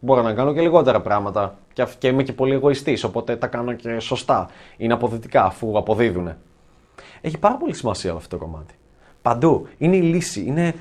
μπορώ 0.00 0.22
να 0.22 0.32
κάνω 0.32 0.52
και 0.52 0.60
λιγότερα 0.60 1.00
πράγματα. 1.00 1.58
Και, 1.72 1.86
και 1.98 2.08
είμαι 2.08 2.22
και 2.22 2.32
πολύ 2.32 2.52
εγωιστής, 2.52 3.04
οπότε 3.04 3.36
τα 3.36 3.46
κάνω 3.46 3.72
και 3.72 3.98
σωστά. 3.98 4.48
Είναι 4.76 4.92
αποδυτικά 4.92 5.44
αφού 5.44 5.78
αποδίδουν. 5.78 6.32
Έχει 7.20 7.38
πάρα 7.38 7.56
πολύ 7.56 7.74
σημασία 7.74 8.12
αυτό 8.12 8.38
το 8.38 8.44
κομμάτι. 8.44 8.74
Παντού. 9.22 9.66
Είναι 9.78 9.96
η 9.96 10.02
λύση. 10.02 10.44
Είναι 10.44 10.74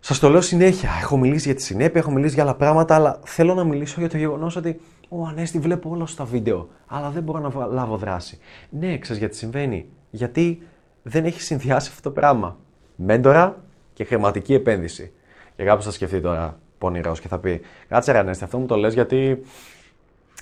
Σας 0.00 0.18
το 0.18 0.28
λέω 0.28 0.40
συνέχεια. 0.40 0.90
Έχω 1.02 1.16
μιλήσει 1.16 1.46
για 1.46 1.56
τη 1.56 1.62
συνέπεια, 1.62 2.00
έχω 2.00 2.10
μιλήσει 2.10 2.34
για 2.34 2.42
άλλα 2.42 2.54
πράγματα, 2.54 2.94
αλλά 2.94 3.20
θέλω 3.24 3.54
να 3.54 3.64
μιλήσω 3.64 4.00
για 4.00 4.08
το 4.08 4.16
γεγονός 4.16 4.56
ότι 4.56 4.80
ο 5.08 5.26
Ανέστη 5.26 5.58
βλέπω 5.58 5.90
όλα 5.90 6.06
στα 6.06 6.24
βίντεο, 6.24 6.68
αλλά 6.86 7.10
δεν 7.10 7.22
μπορώ 7.22 7.38
να 7.38 7.66
λάβω 7.66 7.96
δράση. 7.96 8.38
Ναι, 8.70 8.98
ξέρεις 8.98 9.20
γιατί 9.20 9.36
συμβαίνει. 9.36 9.86
Γιατί 10.10 10.62
δεν 11.06 11.24
έχει 11.24 11.40
συνδυάσει 11.40 11.88
αυτό 11.90 12.02
το 12.08 12.10
πράγμα. 12.10 12.56
Μέντορα 12.96 13.62
και 13.92 14.04
χρηματική 14.04 14.54
επένδυση. 14.54 15.12
Και 15.56 15.64
κάποιος 15.64 15.84
θα 15.84 15.90
σκεφτεί 15.90 16.20
τώρα 16.20 16.58
πονηρός 16.78 17.20
και 17.20 17.28
θα 17.28 17.38
πει: 17.38 17.60
Κάτσε 17.88 18.12
ρε 18.12 18.18
Ανέστη, 18.18 18.44
αυτό 18.44 18.58
μου 18.58 18.66
το 18.66 18.76
λες 18.76 18.94
γιατί. 18.94 19.42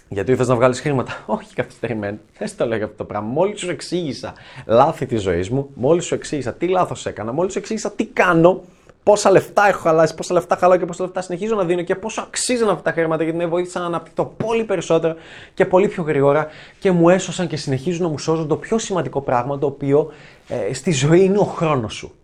Γιατί 0.09 0.33
ήθελε 0.33 0.49
να 0.49 0.55
βγάλεις 0.55 0.81
χρήματα. 0.81 1.25
Όχι 1.27 1.55
καθυστερημένο. 1.55 2.19
Δεν 2.39 2.57
το 2.57 2.67
λέω 2.67 2.85
αυτό 2.85 2.97
το 2.97 3.05
πράγμα. 3.05 3.29
Μόλις 3.29 3.61
σου 3.61 3.71
εξήγησα 3.71 4.35
λάθη 4.67 5.07
της 5.07 5.23
ζωής 5.23 5.51
μου, 5.51 5.71
μόλις 5.75 6.05
σου 6.05 6.15
εξήγησα 6.15 6.53
τι 6.53 6.69
λάθος 6.69 7.07
έκανα, 7.07 7.33
μόλις 7.33 7.53
σου 7.53 7.59
εξήγησα 7.59 7.91
τι 7.91 8.07
κάνω, 8.07 8.63
πόσα 9.03 9.31
λεφτά 9.31 9.69
έχω 9.69 9.81
χαλάσει, 9.81 10.15
πόσα 10.15 10.35
λεφτά 10.35 10.57
χαλάω 10.57 10.79
και 10.79 10.85
πόσα 10.85 11.05
λεφτά 11.05 11.21
συνεχίζω 11.21 11.55
να 11.55 11.65
δίνω 11.65 11.83
και 11.83 11.95
πόσο 11.95 12.21
αξίζουν 12.21 12.69
αυτά 12.69 12.83
τα 12.83 12.93
χρήματα 12.93 13.23
γιατί 13.23 13.39
με 13.39 13.47
βοήθησαν 13.47 13.83
να 13.83 13.89
αναπτυχθώ 13.89 14.35
πολύ 14.37 14.65
περισσότερο 14.65 15.15
και 15.55 15.67
πολύ 15.67 15.89
πιο 15.89 16.03
γρήγορα 16.03 16.47
και 16.79 16.91
μου 16.91 17.09
έσωσαν 17.09 17.47
και 17.47 17.57
συνεχίζουν 17.57 18.03
να 18.03 18.09
μου 18.09 18.19
σώζουν 18.19 18.49
το 18.49 18.57
πιο 18.57 18.79
σημαντικό 18.79 19.21
πράγμα 19.21 19.59
το 19.59 19.67
οποίο 19.67 20.13
ε, 20.49 20.75
στη 20.75 20.93
ζωή 20.93 21.25
είναι 21.25 21.39
ο 21.39 21.45
χρόνος 21.45 21.95
σου. 21.95 22.15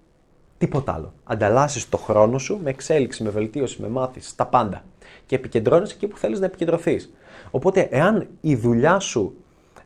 Τίποτα 0.59 0.93
άλλο. 0.93 1.13
Ανταλλάσσεις 1.25 1.89
το 1.89 1.97
χρόνο 1.97 2.39
σου 2.39 2.61
με 2.63 2.71
εξέλιξη, 2.71 3.23
με 3.23 3.31
βελτίωση, 3.31 3.83
με 3.83 3.89
μάθηση, 3.89 4.37
τα 4.37 4.47
πάντα. 4.47 4.85
Και 5.27 5.35
επικεντρώνεσαι 5.35 5.95
εκεί 5.95 6.07
που 6.07 6.19
θέλεις 6.19 6.41
να 6.41 6.47
επικεντρωθείς. 6.47 7.13
Οπότε, 7.51 7.89
εάν 7.91 8.27
η 8.41 8.57
δουλειά 8.57 8.99
σου 8.99 9.35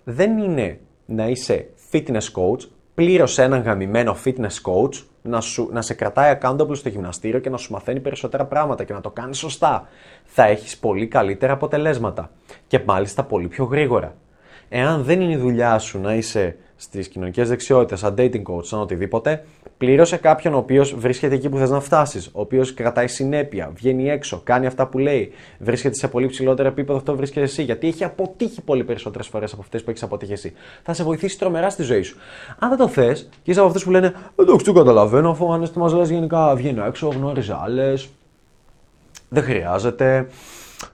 δεν 0.05 0.39
είναι 0.39 0.81
να 1.07 1.29
είσαι 1.29 1.69
fitness 1.93 2.33
coach, 2.35 2.69
πλήρωσε 2.95 3.43
έναν 3.43 3.63
γαμημένο 3.63 4.17
fitness 4.25 4.61
coach 4.65 5.03
να, 5.23 5.41
σου, 5.41 5.69
να 5.73 5.83
σε 5.83 5.95
κρατάει 5.95 6.39
accountable 6.41 6.77
στο 6.77 6.89
γυμναστήριο 6.89 7.41
και 7.41 7.51
να 7.51 7.57
σου 7.57 7.73
μαθαίνει 7.73 8.01
περισσότερα 8.01 8.45
πράγματα 8.45 8.85
και 8.85 8.93
να 8.93 9.01
το 9.01 9.11
κάνεις 9.11 9.39
σωστά. 9.39 9.89
Θα 10.25 10.45
έχεις 10.45 10.79
πολύ 10.79 11.07
καλύτερα 11.07 11.53
αποτελέσματα 11.53 12.31
και 12.67 12.81
μάλιστα 12.87 13.25
πολύ 13.25 13.49
πιο 13.49 13.65
γρήγορα. 13.65 14.15
Εάν 14.69 15.03
δεν 15.03 15.21
είναι 15.21 15.33
η 15.33 15.37
δουλειά 15.37 15.79
σου 15.79 16.01
να 16.01 16.15
είσαι 16.15 16.57
στις 16.83 17.09
κοινωνικές 17.09 17.49
δεξιότητες, 17.49 17.99
σαν 17.99 18.15
dating 18.19 18.43
coach, 18.43 18.65
σαν 18.65 18.81
οτιδήποτε, 18.81 19.45
πλήρωσε 19.79 20.17
κάποιον 20.17 20.55
ο 20.55 20.57
οποίος 20.57 20.95
βρίσκεται 20.95 21.35
εκεί 21.35 21.49
που 21.49 21.57
θες 21.57 21.71
να 21.71 21.81
φτάσεις, 21.81 22.27
ο 22.27 22.41
οποίος 22.41 22.75
κρατάει 22.75 23.09
συνέπεια, 23.09 23.71
βγαίνει 23.75 24.11
έξω, 24.11 24.41
κάνει 24.45 24.67
αυτά 24.67 24.87
που 24.87 24.99
λέει, 24.99 25.33
βρίσκεται 25.59 25.95
σε 25.95 26.09
πολύ 26.09 26.27
ψηλότερο 26.27 26.69
επίπεδο 26.69 26.99
αυτό 26.99 27.17
βρίσκεται 27.17 27.45
εσύ, 27.45 27.63
γιατί 27.63 27.87
έχει 27.87 28.05
αποτύχει 28.05 28.63
πολύ 28.63 28.85
περισσότερες 28.85 29.27
φορές 29.27 29.53
από 29.53 29.63
αυτές 29.63 29.85
που 29.85 29.91
έχεις 29.91 30.03
αποτύχει 30.03 30.33
εσύ. 30.33 30.53
Θα 30.83 30.93
σε 30.93 31.05
βοηθήσει 31.05 31.39
τρομερά 31.39 31.71
στη 31.71 31.83
ζωή 31.83 32.03
σου. 32.03 32.17
Αν 32.59 32.69
δεν 32.69 32.79
το 32.79 32.89
θες, 32.89 33.29
και 33.43 33.51
είσαι 33.51 33.59
από 33.59 33.69
αυτούς 33.69 33.85
που 33.85 33.91
λένε 33.91 34.15
Εντάξει, 34.37 34.65
το 34.65 34.73
καταλαβαίνω, 34.73 35.31
αφού 35.31 35.53
αν 35.53 35.71
μας 35.75 35.93
λες 35.93 36.11
γενικά 36.11 36.55
βγαίνω 36.55 36.85
έξω, 36.85 37.09
γνώριζα 37.09 37.61
άλλες, 37.63 38.09
δεν 39.29 39.43
χρειάζεται. 39.43 40.27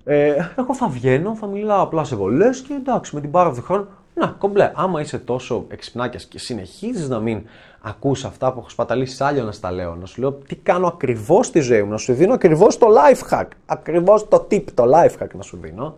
Ε, 0.05 0.35
εγώ 0.59 0.75
θα 0.75 0.89
βγαίνω, 0.89 1.35
θα 1.35 1.47
μιλάω 1.47 1.83
απλά 1.83 2.05
σε 2.05 2.17
βολές 2.17 2.61
και 2.61 2.75
εντάξει, 2.75 3.15
με 3.15 3.21
την 3.21 3.31
πάρα 3.31 3.53
του 3.53 3.63
χρόνου 3.63 3.87
να, 4.19 4.27
κομπλέ. 4.27 4.73
Άμα 4.75 5.01
είσαι 5.01 5.19
τόσο 5.19 5.65
εξυπνάκιας 5.69 6.25
και 6.25 6.39
συνεχίζεις 6.39 7.09
να 7.09 7.21
μην 7.21 7.43
ακούς 7.81 8.25
αυτά 8.25 8.53
που 8.53 8.59
έχω 8.59 8.69
σπαταλήσει 8.69 9.25
άλλο 9.25 9.43
να 9.43 9.53
στα 9.53 9.73
λέω, 9.73 9.95
να 9.95 10.07
σου 10.07 10.21
λέω 10.21 10.33
τι 10.33 10.57
κάνω 10.57 10.87
ακριβώς 10.87 11.47
στη 11.47 11.61
ζωή 11.61 11.83
μου, 11.83 11.91
να 11.91 11.97
σου 11.97 12.13
δίνω 12.13 12.35
ακριβώς 12.35 12.79
το 12.79 12.87
life 12.87 13.31
hack. 13.31 13.47
Ακριβώς 13.67 14.29
το 14.29 14.47
tip, 14.51 14.65
το 14.75 14.85
life 14.95 15.23
hack 15.23 15.31
να 15.33 15.43
σου 15.43 15.59
δίνω. 15.61 15.95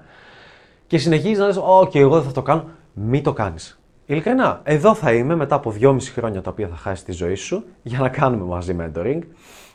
Και 0.87 0.99
συνεχίζεις 0.99 1.39
να 1.39 1.47
λες: 1.47 1.61
OK, 1.81 1.95
εγώ 1.95 2.15
δεν 2.15 2.27
θα 2.27 2.33
το 2.33 2.43
κάνω. 2.43 2.65
Μην 2.93 3.23
το 3.23 3.33
κάνεις. 3.33 3.81
Ειλικρινά, 4.07 4.61
εδώ 4.65 4.95
θα 4.95 5.13
είμαι 5.13 5.35
μετά 5.37 5.55
από 5.55 5.71
δυόμιση 5.71 6.13
χρόνια 6.13 6.43
τα 6.43 6.51
οποία 6.51 6.69
θα 6.69 6.77
χάσεις 6.77 7.05
τη 7.05 7.13
ζωή 7.13 7.35
σου 7.35 7.65
για 7.83 7.99
να 7.99 8.09
κάνουμε 8.09 8.45
μαζί 8.45 8.77
mentoring 8.81 9.21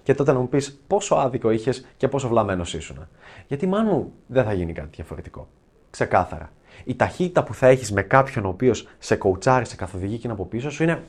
και 0.03 0.13
τότε 0.13 0.34
να 0.34 0.39
μου 0.39 0.49
πεις 0.49 0.79
πόσο 0.88 1.15
άδικο 1.15 1.51
είχες 1.51 1.86
και 1.97 2.08
πόσο 2.08 2.27
βλαμμένος 2.27 2.73
ήσουν. 2.73 3.08
Γιατί 3.47 3.67
μάλλον 3.67 4.12
δεν 4.27 4.43
θα 4.43 4.53
γίνει 4.53 4.73
κάτι 4.73 4.89
διαφορετικό. 4.91 5.47
Ξεκάθαρα 5.89 6.51
η 6.83 6.95
ταχύτητα 6.95 7.43
που 7.43 7.53
θα 7.53 7.67
έχεις 7.67 7.91
με 7.91 8.01
κάποιον 8.01 8.45
ο 8.45 8.47
οποίος 8.47 8.88
σε 8.99 9.15
κοουτσάρει, 9.15 9.65
σε 9.65 9.75
καθοδηγεί 9.75 10.15
και 10.15 10.21
είναι 10.23 10.33
από 10.33 10.45
πίσω 10.45 10.69
σου 10.69 10.83
είναι, 10.83 11.01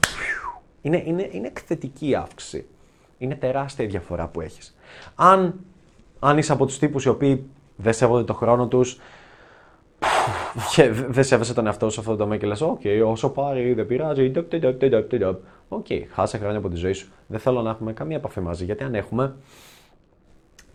είναι, 0.83 1.03
είναι, 1.07 1.29
είναι 1.33 1.47
εκθετική 1.47 2.15
αύξηση. 2.15 2.67
Είναι 3.19 3.35
τεράστια 3.35 3.85
η 3.85 3.89
διαφορά 3.89 4.29
που 4.29 4.41
έχεις. 4.41 4.77
Αν, 5.15 5.55
αν 6.19 6.39
είσαι 6.39 6.53
από 6.53 6.67
τους 6.67 6.79
τύπους 6.79 7.05
οι 7.05 7.09
οποίοι 7.09 7.45
δεν 7.77 7.93
σέβονται 7.93 8.25
το 8.25 8.35
χρόνο 8.35 8.67
τους, 8.67 8.99
και 10.75 10.91
δεν 10.91 11.25
σέβεσαι 11.25 11.55
τον 11.55 11.67
εαυτό 11.67 11.87
σου 11.87 11.93
σε 11.93 12.01
αυτό 12.01 12.13
το 12.13 12.19
τομέα 12.19 12.39
και 12.39 12.47
λες: 12.47 12.61
Οκ, 12.61 12.81
όσο 13.05 13.31
πάρει, 13.31 13.73
δεν 13.73 13.87
πειράζει. 13.87 14.33
Οκ, 15.69 15.87
χάσε 16.13 16.39
χρόνια 16.39 16.59
από 16.59 16.69
τη 16.69 16.77
ζωή 16.77 16.93
σου. 16.93 17.09
Δεν 17.27 17.41
θέλω 17.41 17.63
να 17.63 17.71
έχουμε 17.71 17.93
καμία 17.93 18.17
επαφή 18.17 18.41
μαζί. 18.41 18.65
Γιατί 18.65 18.85
αν 18.85 18.95
έχουμε, 18.95 19.35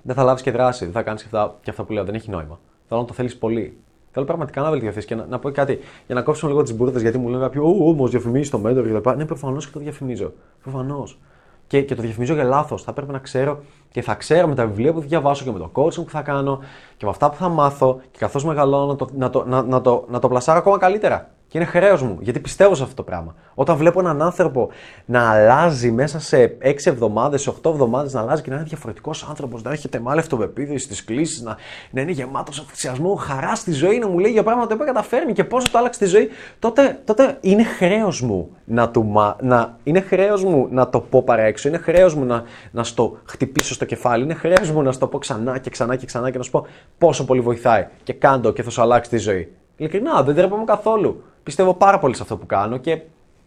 δεν 0.02 0.16
θα 0.16 0.24
λάβεις 0.24 0.42
και 0.42 0.52
δράση. 0.52 0.84
Δεν 0.84 0.94
θα 0.94 1.04
κάνεις 1.04 1.22
και 1.22 1.28
αυτά, 1.28 1.58
και 1.64 1.70
αυτά 1.70 1.84
που 1.84 1.94
λέω. 1.94 2.04
Δεν 2.04 2.16
έχει 2.16 2.30
νόημα. 2.30 2.60
Θέλω 2.88 3.02
να 3.02 3.08
το 3.08 3.14
θέλεις 3.14 3.38
πολύ. 3.38 3.78
Θέλω 4.12 4.26
πραγματικά 4.26 4.62
να 4.62 4.70
βελτιωθείς 4.70 5.06
και 5.06 5.16
να, 5.16 5.26
να 5.26 5.40
πω 5.40 5.52
κάτι 5.52 5.80
για 6.06 6.16
να 6.16 6.22
κόψουμε 6.22 6.52
λίγο 6.52 6.64
τις 6.64 6.76
μπούρδες 6.76 7.02
γιατί 7.02 7.18
μου 7.18 7.30
λένε 7.30 7.44
κάποιοι, 7.44 7.62
Ω, 7.64 7.90
όμως 7.90 8.08
διαφημίζει 8.08 8.50
το 8.50 8.60
μέτρο 8.60 8.84
κλπ. 8.84 9.16
Ναι, 9.16 9.26
προφανώς 9.26 9.66
και 9.66 9.72
το 9.74 9.80
διαφημίζω. 9.80 10.32
Προφανώς. 10.62 11.20
Και, 11.68 11.82
και 11.82 11.96
το 11.96 12.02
διαφημίζω 12.02 12.34
για 12.34 12.44
λάθος. 12.44 12.84
Θα 12.84 12.94
πρέπει 12.94 13.12
να 13.12 13.20
ξέρω 13.20 13.60
και 13.92 14.02
θα 14.02 14.16
ξέρω 14.16 14.48
με 14.48 14.56
τα 14.56 14.66
βιβλία 14.66 14.94
που 14.94 15.00
θα 15.00 15.08
διαβάσω 15.08 15.44
και 15.44 15.52
με 15.52 15.60
το 15.60 15.72
coaching 15.74 16.04
που 16.04 16.10
θα 16.10 16.22
κάνω 16.22 16.60
και 16.98 17.06
με 17.06 17.12
αυτά 17.12 17.30
που 17.30 17.36
θα 17.36 17.50
μάθω 17.50 18.00
και 18.12 18.18
καθώς 18.18 18.46
μεγαλώνω 18.46 18.86
να 18.86 18.96
το, 18.96 19.10
να 19.14 19.30
το, 19.30 19.46
να, 19.48 19.64
να, 19.64 19.82
το, 19.82 20.06
να 20.10 20.20
το 20.20 20.28
πλασάρω 20.28 20.60
ακόμα 20.60 20.78
καλύτερα. 20.78 21.30
Και 21.52 21.58
είναι 21.58 21.68
χρέος 21.68 22.02
μου, 22.02 22.18
γιατί 22.22 22.40
πιστεύω 22.40 22.76
σε 22.76 22.84
αυτό 22.84 22.96
το 22.96 23.04
πράγμα. 23.04 23.36
Όταν 23.54 23.78
βλέπω 23.78 24.00
έναν 24.00 24.22
άνθρωπο 24.22 24.70
να 25.06 25.32
αλλάζει 25.32 25.92
μέσα 25.92 26.20
σε 26.20 26.58
6 26.62 26.76
εβδομάδες, 26.84 27.42
σε 27.42 27.50
8 27.50 27.70
εβδομάδες, 27.72 28.14
να 28.14 28.22
αλλάζει 28.22 28.42
και 28.42 28.50
να 28.50 28.56
είναι 28.56 28.66
διαφορετικός 28.66 29.26
άνθρωπος, 29.30 29.64
να 29.64 29.72
έχετε 29.72 30.00
μάλλον 30.00 30.20
αυτοπεποίθηση 30.20 30.94
στι 30.94 31.06
κλήσει, 31.06 31.44
να, 31.44 31.58
να 31.92 32.02
είναι 32.02 32.12
γεμάτος 32.12 32.60
ενθουσιασμό, 32.60 33.16
χαρά 33.16 33.56
στη 33.56 33.72
ζωή, 33.72 34.00
να 34.00 34.08
μου 34.08 34.20
λέει 34.20 34.32
για 34.32 34.44
πράγματα 34.44 34.78
που 34.78 34.84
καταφέρνει 34.86 35.34
και 35.34 35.44
πόσο 35.44 35.72
το 35.72 35.78
άλλαξε 35.78 36.00
τη 36.00 36.06
ζωή, 36.06 36.30
τότε, 36.60 37.02
τότε 37.06 37.38
είναι 37.42 37.64
χρέος 37.64 38.22
μου 38.22 38.50
να, 38.66 38.90
του, 38.90 39.14
να, 39.42 39.78
είναι 39.84 40.02
χρέος 40.02 40.44
μου 40.44 40.68
να 40.72 40.90
το 40.90 41.00
πω 41.00 41.24
παρέξω, 41.24 41.68
είναι 41.68 41.78
χρέος 41.78 42.16
μου 42.16 42.26
να, 42.26 42.44
να 42.72 42.84
στο 42.84 43.18
χτυπήσω 43.26 43.74
στο 43.74 43.86
κεφάλι, 43.86 44.24
είναι 44.24 44.34
χρέος 44.34 44.72
μου 44.72 44.82
να 44.82 44.92
στο 44.92 45.08
πω 45.08 45.18
ξανά 45.18 45.58
και 45.58 45.70
ξανά 45.70 45.96
και 45.96 46.06
ξανά 46.06 46.32
και 46.32 46.38
να 46.38 46.44
σου 46.44 46.52
πω 46.52 46.66
πόσο 46.98 47.26
πολύ 47.26 47.42
βοηθάει 47.42 47.88
και 48.04 48.14
κάντο 48.14 48.52
και 48.52 48.64
θα 48.64 48.70
σου 48.70 48.82
αλλάξει 48.82 49.10
τη 49.10 49.18
ζωή. 49.18 49.56
Ειλικρινά, 49.78 50.24
δεν 50.24 50.36
ντρέπομαι 50.36 50.64
καθόλου. 50.64 51.24
Πιστεύω 51.44 51.74
πάρα 51.74 52.00
πολύ 52.00 52.16
σε 52.16 52.22
αυτό 52.22 52.38
που 52.38 52.46
κάνω 52.46 52.78
και 52.78 53.02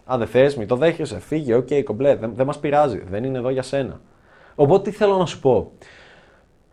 αν 0.04 0.18
δεν 0.18 0.28
θες, 0.28 0.57
μην 0.57 0.68
το 0.68 0.76
δέχεσαι, 0.76 1.20
φύγε, 1.20 1.54
okay, 1.54 1.83
κομπλέ, 1.85 2.16
δεν, 2.16 2.33
δεν 2.35 2.46
μας 2.46 2.59
πειράζει, 2.59 3.02
δεν 3.11 3.24
είναι 3.24 3.38
εδώ 3.38 3.50
για 3.50 3.62
σένα. 3.62 4.00
Οπότε 4.54 4.90
τι 4.90 4.96
θέλω 4.96 5.16
να 5.16 5.26
σου 5.26 5.40
πω. 5.40 5.72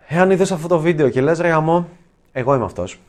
Εάν 0.08 0.32
είδες 0.32 0.52
αυτό 0.52 0.68
το 0.68 0.80
βίντεο 0.80 1.10
και 1.10 1.22
λες, 1.22 1.40
ρε 1.40 1.52
αμό, 1.52 1.88
εγώ 2.32 2.56
είμαι 2.56 2.66
αυτός. 2.66 3.00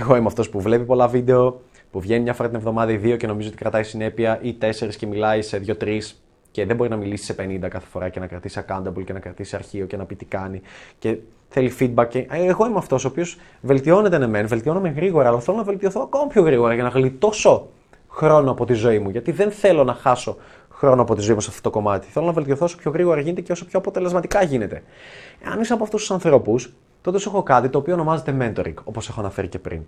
Εγώ 0.00 0.16
είμαι 0.16 0.26
αυτός 0.26 0.48
που 0.48 0.60
βλέπει 0.60 0.84
πολλά 0.84 1.08
βίντεο, 1.08 1.60
που 1.90 2.00
βγαίνει 2.00 2.22
μια 2.22 2.34
φορά 2.34 2.48
την 2.48 2.58
εβδομάδα 2.58 2.92
ή 2.92 2.96
δύο 2.96 3.16
και 3.16 3.26
νομίζω 3.26 3.48
ότι 3.48 3.56
κρατάει 3.56 3.82
συνέπεια, 3.82 4.38
ή 4.42 4.54
τέσσερις 4.54 4.96
και 4.96 5.06
μιλάει 5.06 5.42
σε 5.42 5.58
δύο-τρεις 5.58 6.22
και 6.50 6.66
δεν 6.66 6.76
μπορεί 6.76 6.90
να 6.90 6.96
μιλήσει 6.96 7.24
σε 7.24 7.34
50 7.38 7.66
κάθε 7.68 7.86
φορά 7.86 8.08
και 8.08 8.20
να 8.20 8.26
κρατήσει 8.26 8.64
accountable 8.66 9.04
και 9.04 9.12
να 9.12 9.18
κρατήσει 9.18 9.56
αρχείο 9.56 9.86
και 9.86 9.96
να 9.96 10.04
πει 10.04 10.16
τι 10.16 10.24
κάνει. 10.24 10.60
Και 10.98 11.18
θέλει 11.52 11.72
feedback. 11.78 12.06
Και... 12.08 12.18
Ε, 12.18 12.44
εγώ 12.44 12.66
είμαι 12.66 12.78
αυτός 12.78 13.04
ο 13.04 13.08
οποίος 13.08 13.38
βελτιώνεται 13.60 14.18
ναι, 14.18 14.26
μεν, 14.26 14.48
βελτιώνομαι 14.48 14.88
γρήγορα, 14.88 15.28
αλλά 15.28 15.40
θέλω 15.40 15.56
να 15.56 15.62
βελτιωθώ 15.62 16.00
ακόμα 16.00 16.26
πιο 16.26 16.42
γρήγορα 16.42 16.74
για 16.74 16.82
να 16.82 16.88
γλιτώσω 16.88 17.68
χρόνο 18.08 18.50
από 18.50 18.64
τη 18.64 18.72
ζωή 18.72 18.98
μου. 18.98 19.10
Γιατί 19.10 19.32
δεν 19.32 19.50
θέλω 19.50 19.84
να 19.84 19.94
χάσω 19.94 20.36
χρόνο 20.70 21.02
από 21.02 21.14
τη 21.14 21.20
ζωή 21.20 21.34
μου 21.34 21.40
σε 21.40 21.50
αυτό 21.50 21.62
το 21.62 21.70
κομμάτι. 21.70 22.06
Θέλω 22.10 22.26
να 22.26 22.32
βελτιωθώ 22.32 22.64
όσο 22.64 22.76
πιο 22.76 22.90
γρήγορα 22.90 23.20
γίνεται 23.20 23.40
και 23.40 23.52
όσο 23.52 23.64
πιο 23.64 23.78
αποτελεσματικά 23.78 24.42
γίνεται. 24.42 24.82
Αν 25.52 25.60
είσαι 25.60 25.72
από 25.72 25.82
αυτούς 25.82 26.00
τους 26.00 26.10
ανθρώπους, 26.10 26.72
τότε 27.00 27.18
σου 27.18 27.28
έχω 27.28 27.42
κάτι 27.42 27.68
το 27.68 27.78
οποίο 27.78 27.94
ονομάζεται 27.94 28.36
mentoring, 28.40 28.74
όπως 28.84 29.08
έχω 29.08 29.20
αναφέρει 29.20 29.48
και 29.48 29.58
πριν. 29.58 29.82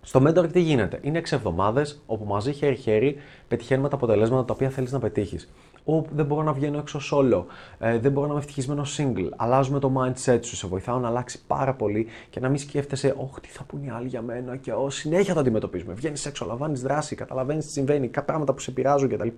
Στο 0.00 0.22
mentoring 0.26 0.52
τι 0.52 0.60
γίνεται, 0.60 0.98
είναι 1.02 1.18
6 1.18 1.32
εβδομάδες 1.32 2.02
όπου 2.06 2.24
μαζί 2.24 2.52
χέρι-χέρι 2.52 3.16
πετυχαίνουμε 3.48 3.88
τα 3.88 3.94
αποτελέσματα 3.94 4.44
τα 4.44 4.54
οποία 4.54 4.68
θέλεις 4.68 4.92
να 4.92 4.98
πετύχεις. 4.98 5.50
Ω, 5.84 6.02
δεν 6.10 6.26
μπορώ 6.26 6.42
να 6.42 6.52
βγαίνω 6.52 6.78
έξω 6.78 7.00
solo. 7.12 7.44
Ε, 7.78 7.98
δεν 7.98 8.12
μπορώ 8.12 8.26
να 8.26 8.32
είμαι 8.32 8.40
ευτυχισμένος 8.40 8.98
single. 9.00 9.28
Αλλάζουμε 9.36 9.78
το 9.78 9.92
mindset 9.98 10.38
σου. 10.42 10.56
Σε 10.56 10.66
βοηθάω 10.66 10.98
να 10.98 11.08
αλλάξει 11.08 11.40
πάρα 11.46 11.74
πολύ 11.74 12.06
και 12.30 12.40
να 12.40 12.48
μην 12.48 12.58
σκέφτεσαι, 12.58 13.14
Όχι, 13.16 13.40
τι 13.40 13.48
θα 13.48 13.64
πούνε 13.64 13.86
οι 13.86 13.90
άλλοι 13.90 14.08
για 14.08 14.22
μένα. 14.22 14.56
Και 14.56 14.72
ω 14.72 14.90
συνέχεια 14.90 15.34
το 15.34 15.40
αντιμετωπίζουμε. 15.40 15.92
Βγαίνεις 15.92 16.26
έξω, 16.26 16.44
λαμβάνεις 16.46 16.82
δράση, 16.82 17.14
καταλαβαίνεις 17.14 17.66
τι 17.66 17.72
συμβαίνει, 17.72 18.06
κάποια 18.06 18.22
πράγματα 18.22 18.52
που 18.52 18.60
σε 18.60 18.70
πειράζουν 18.70 19.08
κτλ 19.08 19.28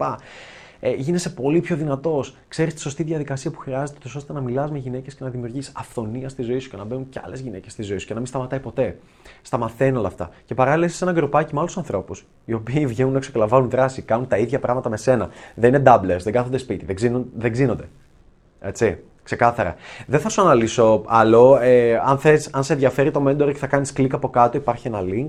ε, 0.84 0.90
γίνεσαι 0.90 1.30
πολύ 1.30 1.60
πιο 1.60 1.76
δυνατός. 1.76 2.36
Ξέρεις 2.48 2.74
τη 2.74 2.80
σωστή 2.80 3.02
διαδικασία 3.02 3.50
που 3.50 3.58
χρειάζεται 3.58 3.98
ώστε 4.16 4.32
να 4.32 4.40
μιλάς 4.40 4.70
με 4.70 4.78
γυναίκες 4.78 5.14
και 5.14 5.24
να 5.24 5.30
δημιουργείς 5.30 5.72
αυθονία 5.74 6.28
στη 6.28 6.42
ζωή 6.42 6.58
σου 6.58 6.70
και 6.70 6.76
να 6.76 6.84
μπαίνουν 6.84 7.08
και 7.08 7.20
άλλες 7.24 7.40
γυναίκες 7.40 7.72
στη 7.72 7.82
ζωή 7.82 7.98
σου 7.98 8.06
και 8.06 8.12
να 8.12 8.18
μην 8.18 8.28
σταματάει 8.28 8.60
ποτέ. 8.60 8.98
Σταματαίνουν 9.42 9.98
όλα 9.98 10.06
αυτά. 10.08 10.30
Και 10.44 10.54
παράλληλα 10.54 10.86
είσαι 10.86 10.96
σε 10.96 11.04
ένα 11.04 11.12
γκροπάκι 11.12 11.54
με 11.54 11.60
άλλους 11.60 11.76
ανθρώπους, 11.76 12.26
οι 12.44 12.52
οποίοι 12.52 12.86
βγαίνουν 12.86 13.16
έξω 13.16 13.32
και 13.32 13.38
λαμβάνουν 13.38 13.70
δράση, 13.70 14.02
κάνουν 14.02 14.26
τα 14.26 14.38
ίδια 14.38 14.58
πράγματα 14.58 14.88
με 14.88 14.96
σένα. 14.96 15.28
Δεν 15.54 15.74
είναι 15.74 15.82
doublers, 15.86 16.20
δεν 16.22 16.32
κάθονται 16.32 16.58
σπίτι, 16.58 16.84
δεν, 16.84 16.94
ξύνουν, 16.94 17.30
δεν 17.36 17.52
ξύνονται. 17.52 17.88
Έτσι. 18.60 18.98
Ξεκάθαρα. 19.22 19.74
Δεν 20.06 20.20
θα 20.20 20.28
σου 20.28 20.40
αναλύσω 20.40 21.02
άλλο. 21.06 21.58
Ε, 21.60 21.96
αν, 22.04 22.18
θες, 22.18 22.48
αν 22.52 22.64
σε 22.64 22.72
ενδιαφέρει 22.72 23.10
το 23.10 23.24
mentoring, 23.26 23.54
θα 23.54 23.66
κάνεις 23.66 23.92
κλικ 23.92 24.14
από 24.14 24.28
κάτω. 24.28 24.56
Υπάρχει 24.56 24.86
ένα 24.86 25.00
link 25.02 25.26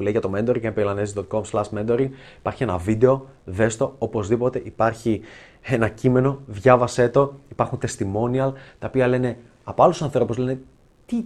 που 0.00 0.06
λέει 0.06 0.12
για 0.12 0.20
το 0.20 0.30
mentoring, 0.34 0.72
mpilanesi.com 0.74 1.42
slash 1.50 1.78
mentoring. 1.78 2.08
Υπάρχει 2.38 2.62
ένα 2.62 2.76
βίντεο, 2.76 3.26
δες 3.44 3.76
το, 3.76 3.94
οπωσδήποτε 3.98 4.62
υπάρχει 4.64 5.20
ένα 5.62 5.88
κείμενο, 5.88 6.38
διάβασέ 6.46 7.08
το, 7.08 7.34
υπάρχουν 7.48 7.78
testimonial, 7.82 8.52
τα 8.78 8.86
οποία 8.86 9.06
λένε 9.08 9.36
από 9.64 9.82
άλλους 9.82 10.02
ανθρώπους, 10.02 10.36
λένε 10.36 10.60
τι, 11.06 11.24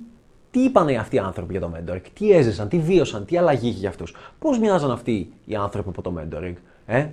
τι 0.50 0.60
είπαν 0.60 0.88
αυτοί 0.96 1.16
οι 1.16 1.18
άνθρωποι 1.18 1.52
για 1.52 1.60
το 1.60 1.72
mentoring, 1.76 2.02
τι 2.14 2.32
έζησαν, 2.32 2.68
τι 2.68 2.78
βίωσαν, 2.78 3.24
τι 3.24 3.36
αλλαγή 3.36 3.68
είχε 3.68 3.78
για 3.78 3.88
αυτούς, 3.88 4.14
πώς 4.38 4.58
μοιάζαν 4.58 4.90
αυτοί 4.90 5.32
οι 5.44 5.54
άνθρωποι 5.54 5.88
από 5.88 6.02
το 6.02 6.14
mentoring. 6.18 6.54
Ε; 6.86 7.06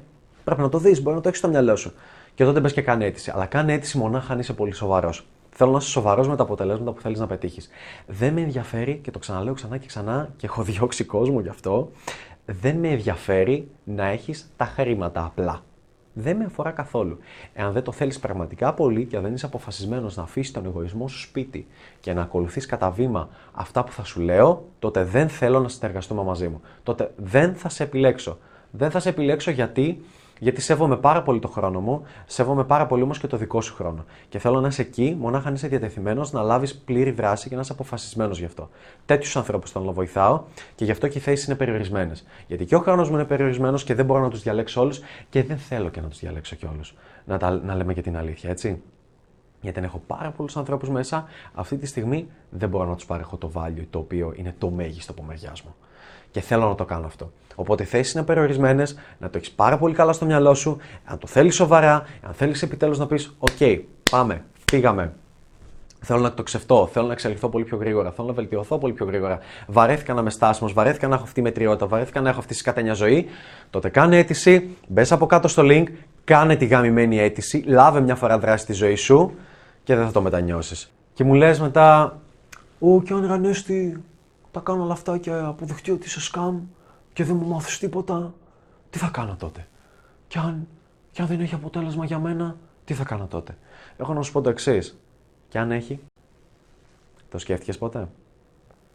Πρέπει 0.43 0.62
να 0.62 0.69
το 0.69 0.78
δεις, 0.78 1.02
μπορεί 1.02 1.15
να 1.15 1.21
το 1.21 1.28
έχεις 1.28 1.39
στο 1.39 1.50
μυαλό 1.50 1.76
σου. 1.76 1.93
Και 2.36 2.43
τότε 2.43 2.60
μπες 2.60 2.74
και 2.74 2.82
κάνε 2.82 3.06
αίτηση. 3.06 3.32
Αλλά 3.34 3.45
κάνε 3.45 3.74
αίτηση 3.74 3.97
μονάχα 3.97 4.34
αν 4.34 4.39
είσαι 4.39 4.54
πολύ 4.54 4.71
σοβαρός. 4.74 5.26
Θέλω 5.54 5.72
να 5.72 5.78
είσαι 5.78 5.90
σοβαρός 5.90 6.28
με 6.28 6.36
τα 6.36 6.44
αποτελέσματα 6.44 6.92
που 6.92 7.02
θέλεις 7.02 7.20
να 7.20 7.28
πετύχεις. 7.28 7.70
Δεν 8.08 8.34
με 8.34 8.42
ενδιαφέρει, 8.42 9.00
και 9.04 9.12
το 9.12 9.20
ξαναλέω 9.20 9.54
ξανά 9.54 9.78
και 9.78 9.88
ξανά, 9.88 10.34
και 10.38 10.46
έχω 10.46 10.64
διώξει 10.64 11.04
κόσμο 11.04 11.40
γι' 11.40 11.50
αυτό, 11.50 11.92
δεν 12.46 12.76
με 12.76 12.88
ενδιαφέρει 12.88 13.68
να 13.84 14.06
έχεις 14.06 14.52
τα 14.58 14.66
χρήματα 14.66 15.26
απλά. 15.26 15.64
Δεν 16.14 16.38
με 16.38 16.46
αφορά 16.46 16.72
καθόλου. 16.72 17.18
Εάν 17.54 17.72
δεν 17.72 17.84
το 17.84 17.92
θέλεις 17.92 18.20
πραγματικά 18.20 18.74
πολύ 18.74 19.06
και 19.06 19.16
αν 19.16 19.24
δεν 19.24 19.34
είσαι 19.34 19.46
αποφασισμένος 19.46 20.16
να 20.16 20.24
αφήσεις 20.24 20.52
τον 20.52 20.66
εγωισμό 20.66 21.08
σου 21.08 21.20
σπίτι 21.20 21.68
και 22.00 22.14
να 22.14 22.22
ακολουθείς 22.22 22.66
κατά 22.66 22.92
βήμα 22.92 23.30
αυτά 23.52 23.84
που 23.84 23.92
θα 23.92 24.04
σου 24.04 24.22
λέω, 24.22 24.66
τότε 24.80 25.04
δεν 25.04 25.30
θέλω 25.30 25.60
να 25.60 25.68
συνεργαστούμε 25.68 26.24
μαζί 26.24 26.48
μου. 26.48 26.62
Τότε 26.84 27.12
δεν 27.16 27.56
θα 27.56 27.70
σε 27.70 27.84
επιλέξω. 27.84 28.38
Δεν 28.72 28.92
θα 28.92 29.00
σε 29.00 29.10
επιλέξω 29.10 29.52
γιατί 29.52 30.04
γιατί 30.41 30.62
σέβομαι 30.62 30.97
πάρα 30.97 31.21
πολύ 31.21 31.39
το 31.39 31.47
χρόνο 31.47 31.80
μου, 31.80 32.04
σέβομαι 32.25 32.63
πάρα 32.63 32.88
πολύ 32.88 33.04
όμως 33.04 33.19
και 33.19 33.27
το 33.27 33.38
δικό 33.38 33.62
σου 33.62 33.73
χρόνο. 33.73 34.06
Και 34.30 34.39
θέλω 34.39 34.62
να 34.62 34.67
είσαι 34.67 34.82
εκεί, 34.82 35.17
μονάχα 35.19 35.47
αν 35.47 35.54
είσαι 35.54 35.67
διατεθειμένος 35.67 36.32
να 36.32 36.41
λάβεις 36.41 36.75
πλήρη 36.75 37.12
δράση 37.12 37.49
και 37.49 37.56
να 37.56 37.62
είσαι 37.62 37.71
αποφασισμένος 37.71 38.39
γι' 38.39 38.45
αυτό. 38.45 38.69
Τέτοιους 39.06 39.36
ανθρώπους 39.36 39.71
θέλω 39.71 39.86
να 39.86 39.91
βοηθάω 39.91 40.43
και 40.75 40.86
γι' 40.86 40.91
αυτό 40.91 41.08
και 41.08 41.17
οι 41.17 41.21
θέσεις 41.21 41.45
είναι 41.45 41.56
περιορισμένες. 41.56 42.25
Γιατί 42.47 42.65
και 42.65 42.75
ο 42.75 42.80
χρόνος 42.80 43.10
μου 43.10 43.15
είναι 43.15 43.25
περιορισμένος 43.25 43.84
και 43.84 43.95
δεν 43.95 44.06
μπορώ 44.06 44.21
να 44.21 44.30
τους 44.30 44.41
διαλέξω 44.41 44.82
όλους 44.82 44.99
και 45.30 45.43
δεν 45.43 45.58
θέλω 45.58 45.89
και 45.89 46.01
να 46.01 46.08
τους 46.08 46.19
διαλέξω 46.19 46.56
κι 46.56 46.65
όλους. 46.65 46.95
Να, 47.25 47.51
να 47.51 47.75
λέμε 47.75 47.93
και 47.93 48.01
την 48.01 48.17
αλήθεια, 48.17 48.49
έτσι. 48.49 48.82
Γιατί 49.62 49.80
αν 49.80 49.86
έχω 49.86 50.01
πάρα 50.08 50.32
πολλούς 50.32 50.58
ανθρώπους 50.58 50.89
μέσα, 50.89 51.25
αυτή 51.54 51.77
τη 51.77 51.86
στιγμή 51.86 52.27
δεν 52.49 52.69
μπορώ 52.69 52.89
να 52.89 52.95
τους 52.95 53.06
παρέχω 53.06 53.38
το 53.38 53.51
value 53.56 53.86
το 53.89 53.99
οποίο 53.99 54.34
είναι 54.36 54.56
το 54.58 54.69
μέγιστο 54.69 55.12
από 55.12 55.23
μεριά 55.23 55.54
μου 55.65 55.75
και 56.32 56.41
θέλω 56.41 56.67
να 56.67 56.76
το 56.76 56.86
κάνω 56.86 57.06
αυτό. 57.06 57.32
Οπότε 57.56 57.84
οι 57.84 57.86
θέσεις 57.86 58.13
είναι 58.13 58.24
περιορισμένες, 58.24 58.98
να 59.20 59.30
το 59.30 59.38
έχεις 59.38 59.52
πάρα 59.52 59.78
πολύ 59.78 59.94
καλά 59.94 60.13
στο 60.13 60.26
μυαλό 60.26 60.54
σου, 60.54 60.78
αν 61.06 61.17
το 61.17 61.28
θέλεις 61.28 61.56
σοβαρά, 61.56 62.06
αν 62.22 62.34
θέλεις 62.34 62.62
επιτέλους 62.62 62.98
να 62.98 63.08
πεις: 63.08 63.38
OK, 63.39 63.80
πάμε, 64.12 64.44
πήγαμε. 64.72 65.13
Θέλω 66.04 66.20
να 66.20 66.34
το 66.34 66.44
ξεφτώ, 66.44 66.89
θέλω 66.91 67.06
να 67.06 67.13
εξελιχθώ 67.13 67.50
πολύ 67.50 67.63
πιο 67.63 67.78
γρήγορα, 67.78 68.12
θέλω 68.12 68.28
να 68.28 68.34
βελτιωθώ 68.34 68.78
πολύ 68.78 68.94
πιο 68.94 69.06
γρήγορα. 69.06 69.39
Βαρέθηκα 69.67 70.13
να 70.13 70.22
είμαι 70.22 70.30
στάσιμος, 70.30 70.74
βαρέθηκα 70.74 71.08
να 71.08 71.13
έχω 71.13 71.24
αυτή 71.24 71.36
τη 71.36 71.41
μετριότητα, 71.41 71.88
βαρέθηκα 71.88 72.22
να 72.22 72.30
έχω 72.30 72.39
αυτή 72.39 72.54
τη 72.54 72.60
σκατένια 72.60 72.94
ζωή. 72.94 73.26
Τότε 73.70 73.89
κάνε 73.89 74.17
αίτηση, 74.17 74.78
μπες 74.88 75.12
από 75.12 75.26
κάτω 75.26 75.48
στο 75.48 75.63
link, 75.65 75.84
κάνε 76.24 76.56
τη 76.56 76.65
γαμημένη 76.65 77.20
αίτηση, 77.20 77.63
λάβε 77.67 78.02
μια 78.02 78.15
φορά 78.15 78.39
δράση 78.39 78.63
στη 78.63 78.74
ζωή 78.74 78.96
σου 78.96 79.34
και 79.84 79.96
δεν 79.96 80.06
θα 80.06 80.12
το 80.12 80.22
μετανιώσεις. 80.22 80.91
Και 81.13 81.24
μου 81.24 81.34
λες 81.34 81.60
μετά, 81.60 82.20
Ω, 82.80 83.02
και 83.02 83.13
αν 83.13 83.28
Ρανέστη, 83.28 84.04
τα 84.52 84.60
κάνω 84.60 84.84
όλα 84.84 84.94
αυτά 84.94 85.18
και 85.18 85.32
αποδεχτεί 85.32 85.92
ότι 85.92 86.06
είσαι 86.06 86.22
σκάμ 86.22 86.62
και 87.14 87.24
δεν 87.24 87.36
μου 87.36 87.48
μάθεις 87.48 87.80
τίποτα, 87.80 88.34
τι 88.90 88.98
θα 88.98 89.10
κάνω 89.14 89.36
τότε; 89.36 89.68
Και 90.28 90.40
αν, 90.40 90.68
και 91.12 91.22
αν 91.22 91.28
δεν 91.28 91.40
έχει 91.40 91.54
αποτέλεσμα 91.54 92.06
για 92.06 92.20
μένα, 92.20 92.56
τι 92.86 92.94
θα 92.94 93.04
κάνω 93.04 93.28
τότε; 93.28 93.58
Έχω 93.98 94.14
να 94.14 94.22
σου 94.22 94.32
πω 94.32 94.42
το 94.42 94.50
εξής. 94.50 94.98
Και 95.48 95.60
αν 95.60 95.72
έχει, 95.72 96.00
το 97.30 97.38
σκέφτηκες 97.38 97.78
ποτέ; 97.78 98.08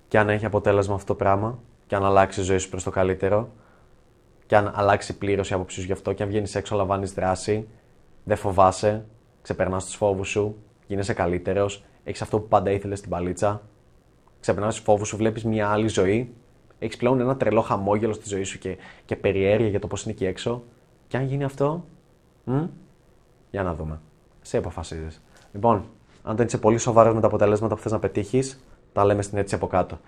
Και 0.09 0.19
αν 0.19 0.29
έχει 0.29 0.45
αποτέλεσμα 0.45 0.95
αυτό 0.95 1.07
το 1.07 1.14
πράγμα, 1.14 1.59
και 1.87 1.95
αν 1.95 2.05
αλλάξει 2.05 2.40
η 2.40 2.42
ζωή 2.42 2.59
σου 2.59 2.69
προς 2.69 2.83
το 2.83 2.90
καλύτερο, 2.90 3.49
και 4.47 4.57
αν 4.57 4.73
αλλάξει 4.75 5.19
πλήρως 5.19 5.51
η 5.51 5.55
άποψή 5.55 5.81
σου 5.81 5.87
γι' 5.87 5.92
αυτό, 5.92 6.12
και 6.12 6.23
αν 6.23 6.29
βγαίνεις 6.29 6.55
έξω, 6.55 6.77
λαμβάνεις 6.77 7.12
δράση, 7.12 7.69
δεν 8.25 8.37
φοβάσαι, 8.37 9.05
ξεπερνάς 9.42 9.85
τους 9.85 9.95
φόβους 9.95 10.29
σου, 10.29 10.57
γίνεσαι 10.87 11.12
καλύτερος, 11.12 11.85
έχεις 12.05 12.23
αυτό 12.23 12.38
που 12.38 12.49
πάντα 12.49 12.71
ήθελες 12.71 12.99
στην 12.99 13.11
παλίτσα, 13.11 13.62
ξεπερνάς 14.40 14.77
του 14.77 14.83
φόβους 14.83 15.09
σου, 15.09 15.16
βλέπεις 15.16 15.44
μια 15.44 15.68
άλλη 15.68 15.88
ζωή. 15.88 16.35
Έχεις 16.79 16.96
πλέον 16.96 17.20
ένα 17.20 17.37
τρελό 17.37 17.61
χαμόγελο 17.61 18.12
στη 18.12 18.29
ζωή 18.29 18.44
σου 18.44 18.59
και, 18.59 18.77
και 19.05 19.16
περιέργεια 19.16 19.68
για 19.68 19.81
το 19.81 19.87
πώς 19.87 20.03
είναι 20.03 20.12
εκεί 20.12 20.25
έξω. 20.25 20.62
Και 21.09 21.16
αν 21.16 21.25
γίνει 21.25 21.44
αυτό, 21.44 21.85
μ, 22.44 22.64
για 23.51 23.62
να 23.62 23.75
δούμε. 23.75 24.01
Σε 24.42 24.57
αποφασίζεις. 24.57 25.22
Λοιπόν, 25.53 25.85
αν 26.22 26.37
δεν 26.37 26.46
είσαι 26.46 26.59
πολύ 26.59 26.79
σοβαρός 26.79 27.14
με 27.14 27.20
τα 27.20 27.27
αποτελέσματα 27.27 27.75
που 27.75 27.81
θες 27.81 27.92
να 27.92 27.99
πετύχεις, 27.99 28.64
τα 28.92 29.05
λέμε 29.05 29.22
στην 29.22 29.38
έτσι 29.38 29.55
από 29.55 29.66
κάτω. 29.66 29.99